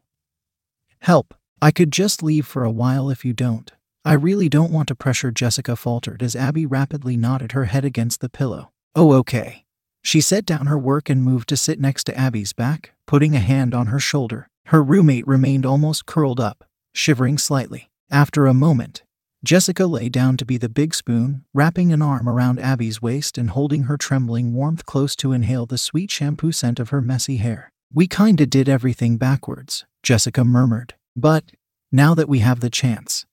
Help. 1.01 1.35
I 1.61 1.69
could 1.69 1.91
just 1.91 2.23
leave 2.23 2.47
for 2.47 2.63
a 2.63 2.71
while 2.71 3.11
if 3.11 3.23
you 3.23 3.33
don't. 3.33 3.71
I 4.07 4.13
really 4.13 4.49
don't 4.49 4.71
want 4.71 4.87
to 4.89 4.95
pressure 4.95 5.31
Jessica 5.31 5.75
faltered 5.75 6.21
as 6.21 6.35
Abby 6.35 6.67
rapidly 6.67 7.17
nodded 7.17 7.53
her 7.53 7.65
head 7.65 7.83
against 7.83 8.21
the 8.21 8.29
pillow. 8.29 8.69
Oh, 8.93 9.13
okay. 9.13 9.65
She 10.03 10.21
set 10.21 10.45
down 10.45 10.67
her 10.67 10.77
work 10.77 11.09
and 11.09 11.23
moved 11.23 11.49
to 11.49 11.57
sit 11.57 11.79
next 11.79 12.03
to 12.03 12.15
Abby's 12.15 12.53
back, 12.53 12.91
putting 13.07 13.35
a 13.35 13.39
hand 13.39 13.73
on 13.73 13.87
her 13.87 13.99
shoulder. 13.99 14.47
Her 14.67 14.83
roommate 14.83 15.25
remained 15.25 15.65
almost 15.65 16.05
curled 16.05 16.39
up, 16.39 16.63
shivering 16.93 17.39
slightly. 17.39 17.89
After 18.11 18.45
a 18.45 18.53
moment, 18.53 19.01
Jessica 19.43 19.87
lay 19.87 20.09
down 20.09 20.37
to 20.37 20.45
be 20.45 20.57
the 20.57 20.69
big 20.69 20.93
spoon, 20.93 21.43
wrapping 21.51 21.91
an 21.91 22.03
arm 22.03 22.29
around 22.29 22.59
Abby's 22.59 23.01
waist 23.01 23.39
and 23.39 23.49
holding 23.49 23.83
her 23.83 23.97
trembling 23.97 24.53
warmth 24.53 24.85
close 24.85 25.15
to 25.15 25.31
inhale 25.31 25.65
the 25.65 25.79
sweet 25.79 26.11
shampoo 26.11 26.51
scent 26.51 26.79
of 26.79 26.89
her 26.89 27.01
messy 27.01 27.37
hair. 27.37 27.71
We 27.91 28.05
kinda 28.05 28.45
did 28.45 28.69
everything 28.69 29.17
backwards, 29.17 29.83
Jessica 30.03 30.43
murmured. 30.43 30.93
But, 31.15 31.53
now 31.91 32.13
that 32.13 32.29
we 32.29 32.39
have 32.39 32.59
the 32.59 32.69
chance, 32.69 33.25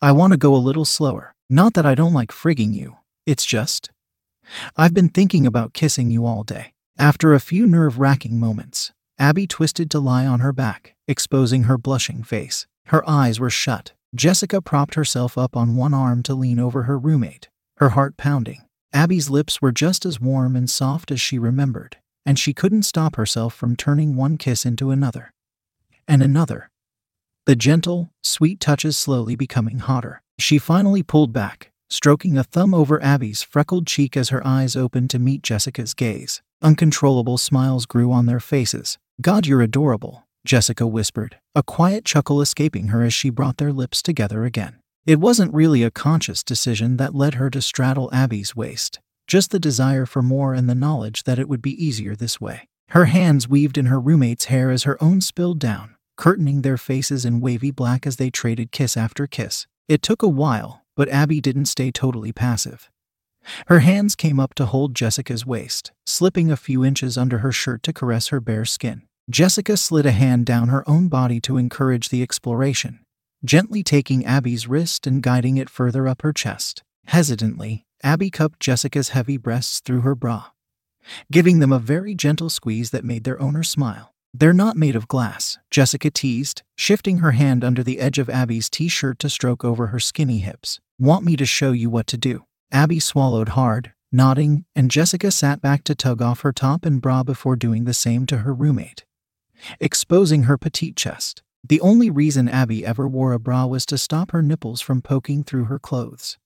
I 0.00 0.12
want 0.12 0.32
to 0.32 0.38
go 0.38 0.54
a 0.54 0.56
little 0.56 0.84
slower. 0.84 1.34
Not 1.50 1.74
that 1.74 1.86
I 1.86 1.94
don't 1.94 2.14
like 2.14 2.30
frigging 2.30 2.74
you, 2.74 2.96
it's 3.26 3.44
just. 3.44 3.90
I've 4.76 4.94
been 4.94 5.08
thinking 5.08 5.46
about 5.46 5.74
kissing 5.74 6.10
you 6.10 6.26
all 6.26 6.42
day. 6.42 6.72
After 6.98 7.34
a 7.34 7.40
few 7.40 7.66
nerve 7.66 7.98
wracking 7.98 8.38
moments, 8.38 8.92
Abby 9.18 9.46
twisted 9.46 9.90
to 9.90 10.00
lie 10.00 10.26
on 10.26 10.40
her 10.40 10.52
back, 10.52 10.94
exposing 11.06 11.64
her 11.64 11.78
blushing 11.78 12.22
face. 12.22 12.66
Her 12.86 13.08
eyes 13.08 13.40
were 13.40 13.50
shut. 13.50 13.92
Jessica 14.14 14.62
propped 14.62 14.94
herself 14.94 15.36
up 15.36 15.56
on 15.56 15.76
one 15.76 15.94
arm 15.94 16.22
to 16.24 16.34
lean 16.34 16.58
over 16.58 16.84
her 16.84 16.98
roommate, 16.98 17.48
her 17.78 17.90
heart 17.90 18.16
pounding. 18.16 18.62
Abby's 18.92 19.28
lips 19.28 19.60
were 19.60 19.72
just 19.72 20.06
as 20.06 20.20
warm 20.20 20.54
and 20.54 20.70
soft 20.70 21.10
as 21.10 21.20
she 21.20 21.38
remembered, 21.38 21.96
and 22.24 22.38
she 22.38 22.54
couldn't 22.54 22.84
stop 22.84 23.16
herself 23.16 23.54
from 23.54 23.74
turning 23.74 24.14
one 24.14 24.38
kiss 24.38 24.64
into 24.64 24.90
another. 24.90 25.32
And 26.06 26.22
another. 26.22 26.70
The 27.46 27.56
gentle, 27.56 28.10
sweet 28.22 28.58
touches 28.58 28.96
slowly 28.96 29.36
becoming 29.36 29.80
hotter. 29.80 30.22
She 30.38 30.56
finally 30.56 31.02
pulled 31.02 31.34
back, 31.34 31.72
stroking 31.90 32.38
a 32.38 32.44
thumb 32.44 32.72
over 32.72 33.02
Abby's 33.02 33.42
freckled 33.42 33.86
cheek 33.86 34.16
as 34.16 34.30
her 34.30 34.44
eyes 34.46 34.74
opened 34.74 35.10
to 35.10 35.18
meet 35.18 35.42
Jessica's 35.42 35.92
gaze. 35.92 36.40
Uncontrollable 36.62 37.36
smiles 37.36 37.84
grew 37.84 38.10
on 38.10 38.24
their 38.24 38.40
faces. 38.40 38.96
God, 39.20 39.46
you're 39.46 39.60
adorable, 39.60 40.26
Jessica 40.46 40.86
whispered, 40.86 41.36
a 41.54 41.62
quiet 41.62 42.06
chuckle 42.06 42.40
escaping 42.40 42.88
her 42.88 43.02
as 43.02 43.12
she 43.12 43.28
brought 43.28 43.58
their 43.58 43.72
lips 43.72 44.00
together 44.00 44.44
again. 44.44 44.78
It 45.04 45.20
wasn't 45.20 45.52
really 45.52 45.82
a 45.82 45.90
conscious 45.90 46.42
decision 46.42 46.96
that 46.96 47.14
led 47.14 47.34
her 47.34 47.50
to 47.50 47.60
straddle 47.60 48.08
Abby's 48.10 48.56
waist, 48.56 49.00
just 49.26 49.50
the 49.50 49.60
desire 49.60 50.06
for 50.06 50.22
more 50.22 50.54
and 50.54 50.66
the 50.66 50.74
knowledge 50.74 51.24
that 51.24 51.38
it 51.38 51.50
would 51.50 51.60
be 51.60 51.84
easier 51.84 52.16
this 52.16 52.40
way. 52.40 52.68
Her 52.88 53.04
hands 53.04 53.48
weaved 53.48 53.76
in 53.76 53.86
her 53.86 54.00
roommate's 54.00 54.46
hair 54.46 54.70
as 54.70 54.84
her 54.84 55.02
own 55.02 55.20
spilled 55.20 55.58
down, 55.58 55.93
curtaining 56.16 56.62
their 56.62 56.76
faces 56.76 57.24
in 57.24 57.40
wavy 57.40 57.70
black 57.70 58.06
as 58.06 58.16
they 58.16 58.30
traded 58.30 58.72
kiss 58.72 58.96
after 58.96 59.26
kiss. 59.26 59.66
It 59.88 60.02
took 60.02 60.22
a 60.22 60.28
while, 60.28 60.82
but 60.96 61.08
Abby 61.08 61.40
didn't 61.40 61.66
stay 61.66 61.90
totally 61.90 62.32
passive. 62.32 62.90
Her 63.66 63.80
hands 63.80 64.14
came 64.16 64.40
up 64.40 64.54
to 64.54 64.66
hold 64.66 64.94
Jessica's 64.94 65.44
waist, 65.44 65.92
slipping 66.06 66.50
a 66.50 66.56
few 66.56 66.84
inches 66.84 67.18
under 67.18 67.38
her 67.38 67.52
shirt 67.52 67.82
to 67.82 67.92
caress 67.92 68.28
her 68.28 68.40
bare 68.40 68.64
skin. 68.64 69.02
Jessica 69.30 69.76
slid 69.76 70.06
a 70.06 70.12
hand 70.12 70.46
down 70.46 70.68
her 70.68 70.88
own 70.88 71.08
body 71.08 71.40
to 71.40 71.56
encourage 71.56 72.08
the 72.08 72.22
exploration, 72.22 73.00
gently 73.44 73.82
taking 73.82 74.24
Abby's 74.24 74.66
wrist 74.66 75.06
and 75.06 75.22
guiding 75.22 75.56
it 75.56 75.70
further 75.70 76.08
up 76.08 76.22
her 76.22 76.32
chest. 76.32 76.82
Hesitantly, 77.06 77.84
Abby 78.02 78.30
cupped 78.30 78.60
Jessica's 78.60 79.10
heavy 79.10 79.36
breasts 79.36 79.80
through 79.80 80.00
her 80.02 80.14
bra, 80.14 80.50
giving 81.30 81.58
them 81.58 81.72
a 81.72 81.78
very 81.78 82.14
gentle 82.14 82.50
squeeze 82.50 82.90
that 82.90 83.04
made 83.04 83.24
their 83.24 83.40
owner 83.40 83.62
smile. 83.62 84.13
They're 84.36 84.52
not 84.52 84.76
made 84.76 84.96
of 84.96 85.06
glass, 85.06 85.58
Jessica 85.70 86.10
teased, 86.10 86.64
shifting 86.74 87.18
her 87.18 87.30
hand 87.30 87.62
under 87.62 87.84
the 87.84 88.00
edge 88.00 88.18
of 88.18 88.28
Abby's 88.28 88.68
t 88.68 88.88
shirt 88.88 89.20
to 89.20 89.30
stroke 89.30 89.64
over 89.64 89.86
her 89.86 90.00
skinny 90.00 90.38
hips. 90.38 90.80
Want 90.98 91.24
me 91.24 91.36
to 91.36 91.46
show 91.46 91.70
you 91.70 91.88
what 91.88 92.08
to 92.08 92.16
do? 92.16 92.44
Abby 92.72 92.98
swallowed 92.98 93.50
hard, 93.50 93.92
nodding, 94.10 94.64
and 94.74 94.90
Jessica 94.90 95.30
sat 95.30 95.60
back 95.60 95.84
to 95.84 95.94
tug 95.94 96.20
off 96.20 96.40
her 96.40 96.52
top 96.52 96.84
and 96.84 97.00
bra 97.00 97.22
before 97.22 97.54
doing 97.54 97.84
the 97.84 97.94
same 97.94 98.26
to 98.26 98.38
her 98.38 98.52
roommate, 98.52 99.04
exposing 99.78 100.42
her 100.42 100.58
petite 100.58 100.96
chest. 100.96 101.44
The 101.62 101.80
only 101.80 102.10
reason 102.10 102.48
Abby 102.48 102.84
ever 102.84 103.06
wore 103.06 103.34
a 103.34 103.38
bra 103.38 103.66
was 103.66 103.86
to 103.86 103.96
stop 103.96 104.32
her 104.32 104.42
nipples 104.42 104.80
from 104.80 105.00
poking 105.00 105.44
through 105.44 105.66
her 105.66 105.78
clothes. 105.78 106.38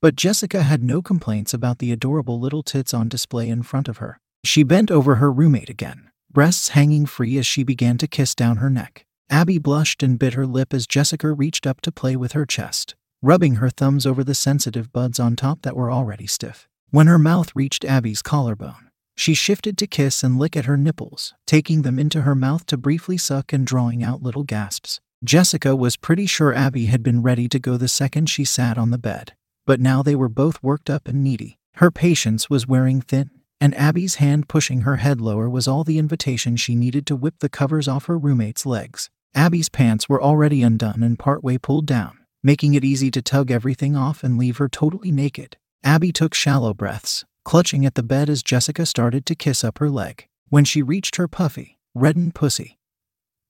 But 0.00 0.16
Jessica 0.16 0.62
had 0.62 0.82
no 0.82 1.02
complaints 1.02 1.52
about 1.52 1.80
the 1.80 1.92
adorable 1.92 2.40
little 2.40 2.62
tits 2.62 2.94
on 2.94 3.10
display 3.10 3.50
in 3.50 3.62
front 3.62 3.88
of 3.88 3.98
her. 3.98 4.20
She 4.42 4.62
bent 4.62 4.90
over 4.90 5.16
her 5.16 5.30
roommate 5.30 5.68
again, 5.68 6.09
breasts 6.32 6.68
hanging 6.68 7.06
free 7.06 7.38
as 7.38 7.46
she 7.46 7.64
began 7.64 7.98
to 7.98 8.06
kiss 8.06 8.34
down 8.34 8.58
her 8.58 8.70
neck. 8.70 9.04
Abby 9.28 9.58
blushed 9.58 10.02
and 10.02 10.18
bit 10.18 10.34
her 10.34 10.46
lip 10.46 10.72
as 10.72 10.86
Jessica 10.86 11.32
reached 11.32 11.66
up 11.66 11.80
to 11.82 11.92
play 11.92 12.16
with 12.16 12.32
her 12.32 12.46
chest, 12.46 12.94
rubbing 13.22 13.56
her 13.56 13.70
thumbs 13.70 14.06
over 14.06 14.22
the 14.22 14.34
sensitive 14.34 14.92
buds 14.92 15.18
on 15.20 15.36
top 15.36 15.62
that 15.62 15.76
were 15.76 15.90
already 15.90 16.26
stiff. 16.26 16.68
When 16.90 17.06
her 17.06 17.18
mouth 17.18 17.52
reached 17.54 17.84
Abby's 17.84 18.22
collarbone, 18.22 18.90
she 19.16 19.34
shifted 19.34 19.76
to 19.78 19.86
kiss 19.86 20.22
and 20.22 20.38
lick 20.38 20.56
at 20.56 20.64
her 20.64 20.76
nipples, 20.76 21.34
taking 21.46 21.82
them 21.82 21.98
into 21.98 22.22
her 22.22 22.34
mouth 22.34 22.66
to 22.66 22.76
briefly 22.76 23.16
suck 23.16 23.52
and 23.52 23.66
drawing 23.66 24.02
out 24.02 24.22
little 24.22 24.44
gasps. 24.44 25.00
Jessica 25.22 25.76
was 25.76 25.96
pretty 25.96 26.26
sure 26.26 26.54
Abby 26.54 26.86
had 26.86 27.02
been 27.02 27.22
ready 27.22 27.48
to 27.48 27.58
go 27.58 27.76
the 27.76 27.88
second 27.88 28.30
she 28.30 28.44
sat 28.44 28.78
on 28.78 28.90
the 28.90 28.98
bed, 28.98 29.34
but 29.66 29.78
now 29.78 30.02
they 30.02 30.14
were 30.14 30.28
both 30.28 30.62
worked 30.62 30.88
up 30.88 31.06
and 31.06 31.22
needy. 31.22 31.58
Her 31.74 31.90
patience 31.90 32.48
was 32.48 32.66
wearing 32.66 33.00
thin, 33.00 33.30
and 33.60 33.74
Abby's 33.76 34.16
hand 34.16 34.48
pushing 34.48 34.82
her 34.82 34.96
head 34.96 35.20
lower 35.20 35.48
was 35.48 35.68
all 35.68 35.84
the 35.84 35.98
invitation 35.98 36.56
she 36.56 36.74
needed 36.74 37.06
to 37.06 37.16
whip 37.16 37.34
the 37.40 37.48
covers 37.48 37.86
off 37.86 38.06
her 38.06 38.18
roommate's 38.18 38.64
legs. 38.64 39.10
Abby's 39.34 39.68
pants 39.68 40.08
were 40.08 40.22
already 40.22 40.62
undone 40.62 41.02
and 41.02 41.18
partway 41.18 41.58
pulled 41.58 41.86
down, 41.86 42.18
making 42.42 42.74
it 42.74 42.84
easy 42.84 43.10
to 43.10 43.22
tug 43.22 43.50
everything 43.50 43.94
off 43.96 44.24
and 44.24 44.38
leave 44.38 44.56
her 44.56 44.68
totally 44.68 45.12
naked. 45.12 45.56
Abby 45.84 46.10
took 46.12 46.34
shallow 46.34 46.74
breaths, 46.74 47.24
clutching 47.44 47.84
at 47.84 47.94
the 47.94 48.02
bed 48.02 48.28
as 48.28 48.42
Jessica 48.42 48.86
started 48.86 49.26
to 49.26 49.34
kiss 49.34 49.62
up 49.62 49.78
her 49.78 49.90
leg. 49.90 50.26
When 50.48 50.64
she 50.64 50.82
reached 50.82 51.16
her 51.16 51.28
puffy, 51.28 51.78
reddened 51.94 52.34
pussy, 52.34 52.78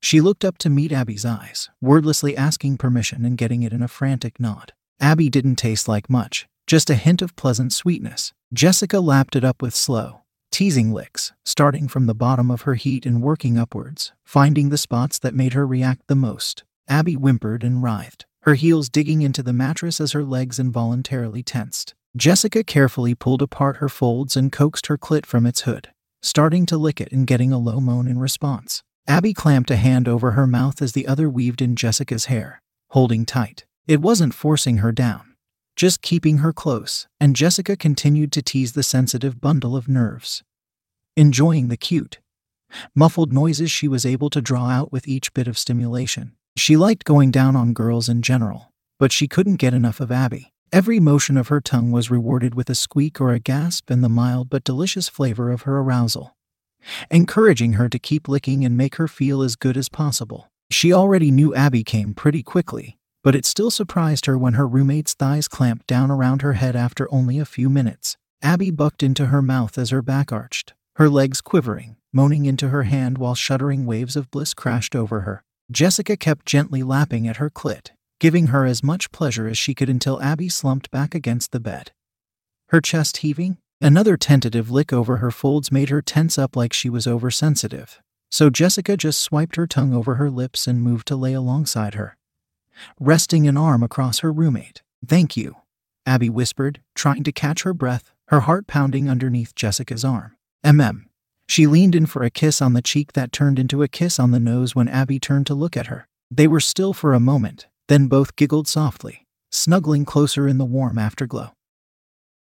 she 0.03 0.21
looked 0.21 0.45
up 0.45 0.59
to 0.59 0.71
meet 0.71 0.93
Abby's 0.93 1.25
eyes, 1.25 1.69
wordlessly 1.81 2.37
asking 2.37 2.79
permission 2.79 3.25
and 3.25 3.37
getting 3.39 3.63
it 3.63 3.73
in 3.73 3.83
a 3.83 3.89
frantic 3.89 4.41
nod. 4.41 4.73
Abby 4.99 5.29
didn't 5.29 5.57
taste 5.57 5.89
like 5.89 6.11
much, 6.11 6.47
just 6.67 6.91
a 6.91 6.95
hint 6.95 7.23
of 7.23 7.37
pleasant 7.37 7.73
sweetness. 7.73 8.33
Jessica 8.53 8.99
lapped 8.99 9.37
it 9.37 9.45
up 9.45 9.63
with 9.63 9.77
slow, 9.77 10.23
teasing 10.51 10.93
licks, 10.93 11.33
starting 11.45 11.87
from 11.87 12.07
the 12.07 12.17
bottom 12.17 12.51
of 12.51 12.63
her 12.63 12.75
heat 12.75 13.07
and 13.07 13.23
working 13.23 13.57
upwards, 13.57 14.13
finding 14.25 14.71
the 14.71 14.77
spots 14.77 15.21
that 15.21 15.37
made 15.37 15.53
her 15.53 15.65
react 15.65 16.03
the 16.09 16.17
most. 16.17 16.65
Abby 16.89 17.15
whimpered 17.15 17.63
and 17.63 17.81
writhed, 17.81 18.27
her 18.43 18.55
heels 18.55 18.89
digging 18.89 19.23
into 19.23 19.45
the 19.45 19.53
mattress 19.53 20.01
as 20.01 20.11
her 20.13 20.25
legs 20.25 20.59
involuntarily 20.59 21.45
tensed. 21.45 21.95
Jessica 22.17 22.65
carefully 22.65 23.15
pulled 23.15 23.41
apart 23.41 23.77
her 23.77 23.89
folds 23.89 24.37
and 24.37 24.51
coaxed 24.51 24.89
her 24.89 24.99
clit 24.99 25.27
from 25.27 25.47
its 25.47 25.61
hood, 25.61 25.93
starting 26.21 26.67
to 26.67 26.77
lick 26.77 27.01
it 27.01 27.13
and 27.13 27.29
getting 27.29 27.53
a 27.53 27.59
low 27.59 27.79
moan 27.79 28.09
in 28.09 28.19
response. 28.19 28.83
Abby 29.07 29.33
clamped 29.33 29.71
a 29.71 29.77
hand 29.77 30.09
over 30.09 30.33
her 30.33 30.49
mouth 30.49 30.83
as 30.83 30.91
the 30.91 31.07
other 31.07 31.31
weaved 31.31 31.63
in 31.63 31.77
Jessica's 31.77 32.25
hair, 32.25 32.61
holding 32.89 33.25
tight. 33.25 33.65
It 33.87 34.01
wasn't 34.01 34.35
forcing 34.35 34.79
her 34.79 34.91
down 34.91 35.30
just 35.81 36.03
keeping 36.03 36.37
her 36.39 36.53
close, 36.53 37.09
and 37.19 37.35
Jessica 37.35 37.75
continued 37.75 38.33
to 38.33 38.43
tease 38.43 38.75
the 38.75 38.83
sensitive 38.83 39.41
bundle 39.41 39.75
of 39.75 39.89
nerves. 39.89 40.43
Enjoying 41.17 41.69
the 41.69 41.77
cute, 41.79 42.19
muffled 42.95 43.33
noises 43.33 43.71
she 43.71 43.89
was 43.89 44.05
able 44.05 44.29
to 44.29 44.43
draw 44.43 44.69
out 44.69 44.93
with 44.93 45.09
each 45.09 45.33
bit 45.33 45.49
of 45.49 45.57
stimulation. 45.57 46.33
She 46.55 46.77
liked 46.77 47.07
going 47.07 47.31
down 47.31 47.57
on 47.57 47.73
girls 47.73 48.11
in 48.11 48.21
general, 48.21 48.75
but 48.99 49.11
she 49.11 49.27
couldn't 49.27 49.57
get 49.57 49.73
enough 49.73 50.01
of 50.01 50.13
Abby. 50.13 50.53
Every 50.71 51.01
motion 51.01 51.39
of 51.39 51.49
her 51.49 51.63
tongue 51.63 51.93
was 51.93 52.11
rewarded 52.11 52.55
with 52.55 52.69
a 52.69 52.75
squeak 52.75 53.19
or 53.19 53.33
a 53.33 53.41
gasp 53.41 53.89
and 53.89 54.05
the 54.05 54.11
mild 54.11 54.51
but 54.51 54.65
delicious 54.65 55.09
flavor 55.09 55.51
of 55.51 55.63
her 55.63 55.79
arousal, 55.79 56.37
encouraging 57.11 57.73
her 57.73 57.89
to 57.89 57.99
keep 57.99 58.29
licking 58.29 58.67
and 58.67 58.77
make 58.77 58.97
her 58.97 59.09
feel 59.09 59.41
as 59.41 59.57
good 59.57 59.79
as 59.79 59.89
possible. 59.89 60.51
She 60.71 60.93
already 60.93 61.31
knew 61.31 61.55
Abby 61.55 61.85
came 61.85 62.13
pretty 62.13 62.43
quickly, 62.43 62.99
but 63.23 63.35
it 63.35 63.45
still 63.45 63.71
surprised 63.71 64.27
her 64.27 64.39
when 64.39 64.55
her 64.55 64.67
roommate's 64.67 65.15
thighs 65.15 65.49
clamped 65.49 65.87
down 65.87 66.11
around 66.11 66.43
her 66.43 66.55
head 66.55 66.75
after 66.75 67.13
only 67.13 67.39
a 67.39 67.45
few 67.45 67.69
minutes. 67.69 68.17
Abby 68.43 68.71
bucked 68.71 69.03
into 69.03 69.27
her 69.27 69.43
mouth 69.43 69.77
as 69.77 69.91
her 69.91 70.03
back 70.03 70.33
arched, 70.33 70.73
her 70.97 71.09
legs 71.09 71.41
quivering, 71.41 71.97
moaning 72.13 72.47
into 72.47 72.69
her 72.71 72.85
hand 72.85 73.19
while 73.19 73.35
shuddering 73.35 73.85
waves 73.85 74.17
of 74.17 74.31
bliss 74.31 74.55
crashed 74.55 74.97
over 74.97 75.21
her. 75.21 75.45
Jessica 75.71 76.17
kept 76.17 76.47
gently 76.47 76.83
lapping 76.83 77.29
at 77.29 77.37
her 77.37 77.51
clit, 77.51 77.91
giving 78.19 78.49
her 78.49 78.65
as 78.65 78.83
much 78.83 79.13
pleasure 79.13 79.47
as 79.47 79.59
she 79.59 79.75
could 79.75 79.89
until 79.89 80.21
Abby 80.23 80.49
slumped 80.49 80.91
back 80.91 81.15
against 81.15 81.53
the 81.53 81.61
bed. 81.61 81.93
Her 82.69 82.81
chest 82.81 83.19
heaving, 83.19 83.59
another 83.81 84.17
tentative 84.17 84.71
lick 84.71 84.93
over 84.93 85.19
her 85.19 85.31
folds 85.31 85.71
made 85.71 85.91
her 85.91 86.03
tense 86.03 86.39
up 86.39 86.57
like 86.57 86.73
she 86.73 86.89
was 86.89 87.07
oversensitive. 87.07 88.01
So 88.31 88.49
Jessica 88.49 88.97
just 88.97 89.21
swiped 89.21 89.57
her 89.57 89.67
tongue 89.67 89.93
over 89.93 90.15
her 90.15 90.31
lips 90.31 90.67
and 90.67 90.83
moved 90.83 91.07
to 91.09 91.17
lay 91.17 91.35
alongside 91.35 91.95
her, 91.95 92.17
resting 92.99 93.47
an 93.47 93.57
arm 93.57 93.83
across 93.83 94.21
her 94.21 94.33
roommate. 94.33 94.83
Thank 95.07 95.37
you, 95.37 95.57
Abby 96.07 96.29
whispered, 96.29 96.81
trying 96.95 97.25
to 97.25 97.33
catch 97.33 97.63
her 97.63 97.75
breath, 97.75 98.13
her 98.29 98.41
heart 98.41 98.67
pounding 98.67 99.09
underneath 99.09 99.55
Jessica's 99.55 100.05
arm. 100.05 100.37
MM. 100.65 101.05
She 101.49 101.67
leaned 101.67 101.95
in 101.95 102.07
for 102.07 102.23
a 102.23 102.31
kiss 102.31 102.63
on 102.63 102.75
the 102.75 102.83
cheek 102.83 103.15
that 103.15 103.33
turned 103.33 103.59
into 103.59 103.83
a 103.83 103.89
kiss 103.89 104.21
on 104.21 104.31
the 104.31 104.39
nose 104.39 104.75
when 104.75 104.89
Abby 104.89 105.19
turned 105.19 105.47
to 105.49 105.55
look 105.55 105.77
at 105.77 105.87
her. 105.87 106.07
They 106.31 106.47
were 106.47 106.61
still 106.61 106.93
for 106.93 107.13
a 107.13 107.21
moment, 107.21 107.67
then 107.89 108.07
both 108.07 108.37
giggled 108.37 108.69
softly, 108.69 109.27
snuggling 109.51 110.05
closer 110.05 110.47
in 110.47 110.59
the 110.59 110.65
warm 110.65 110.97
afterglow. 110.97 111.53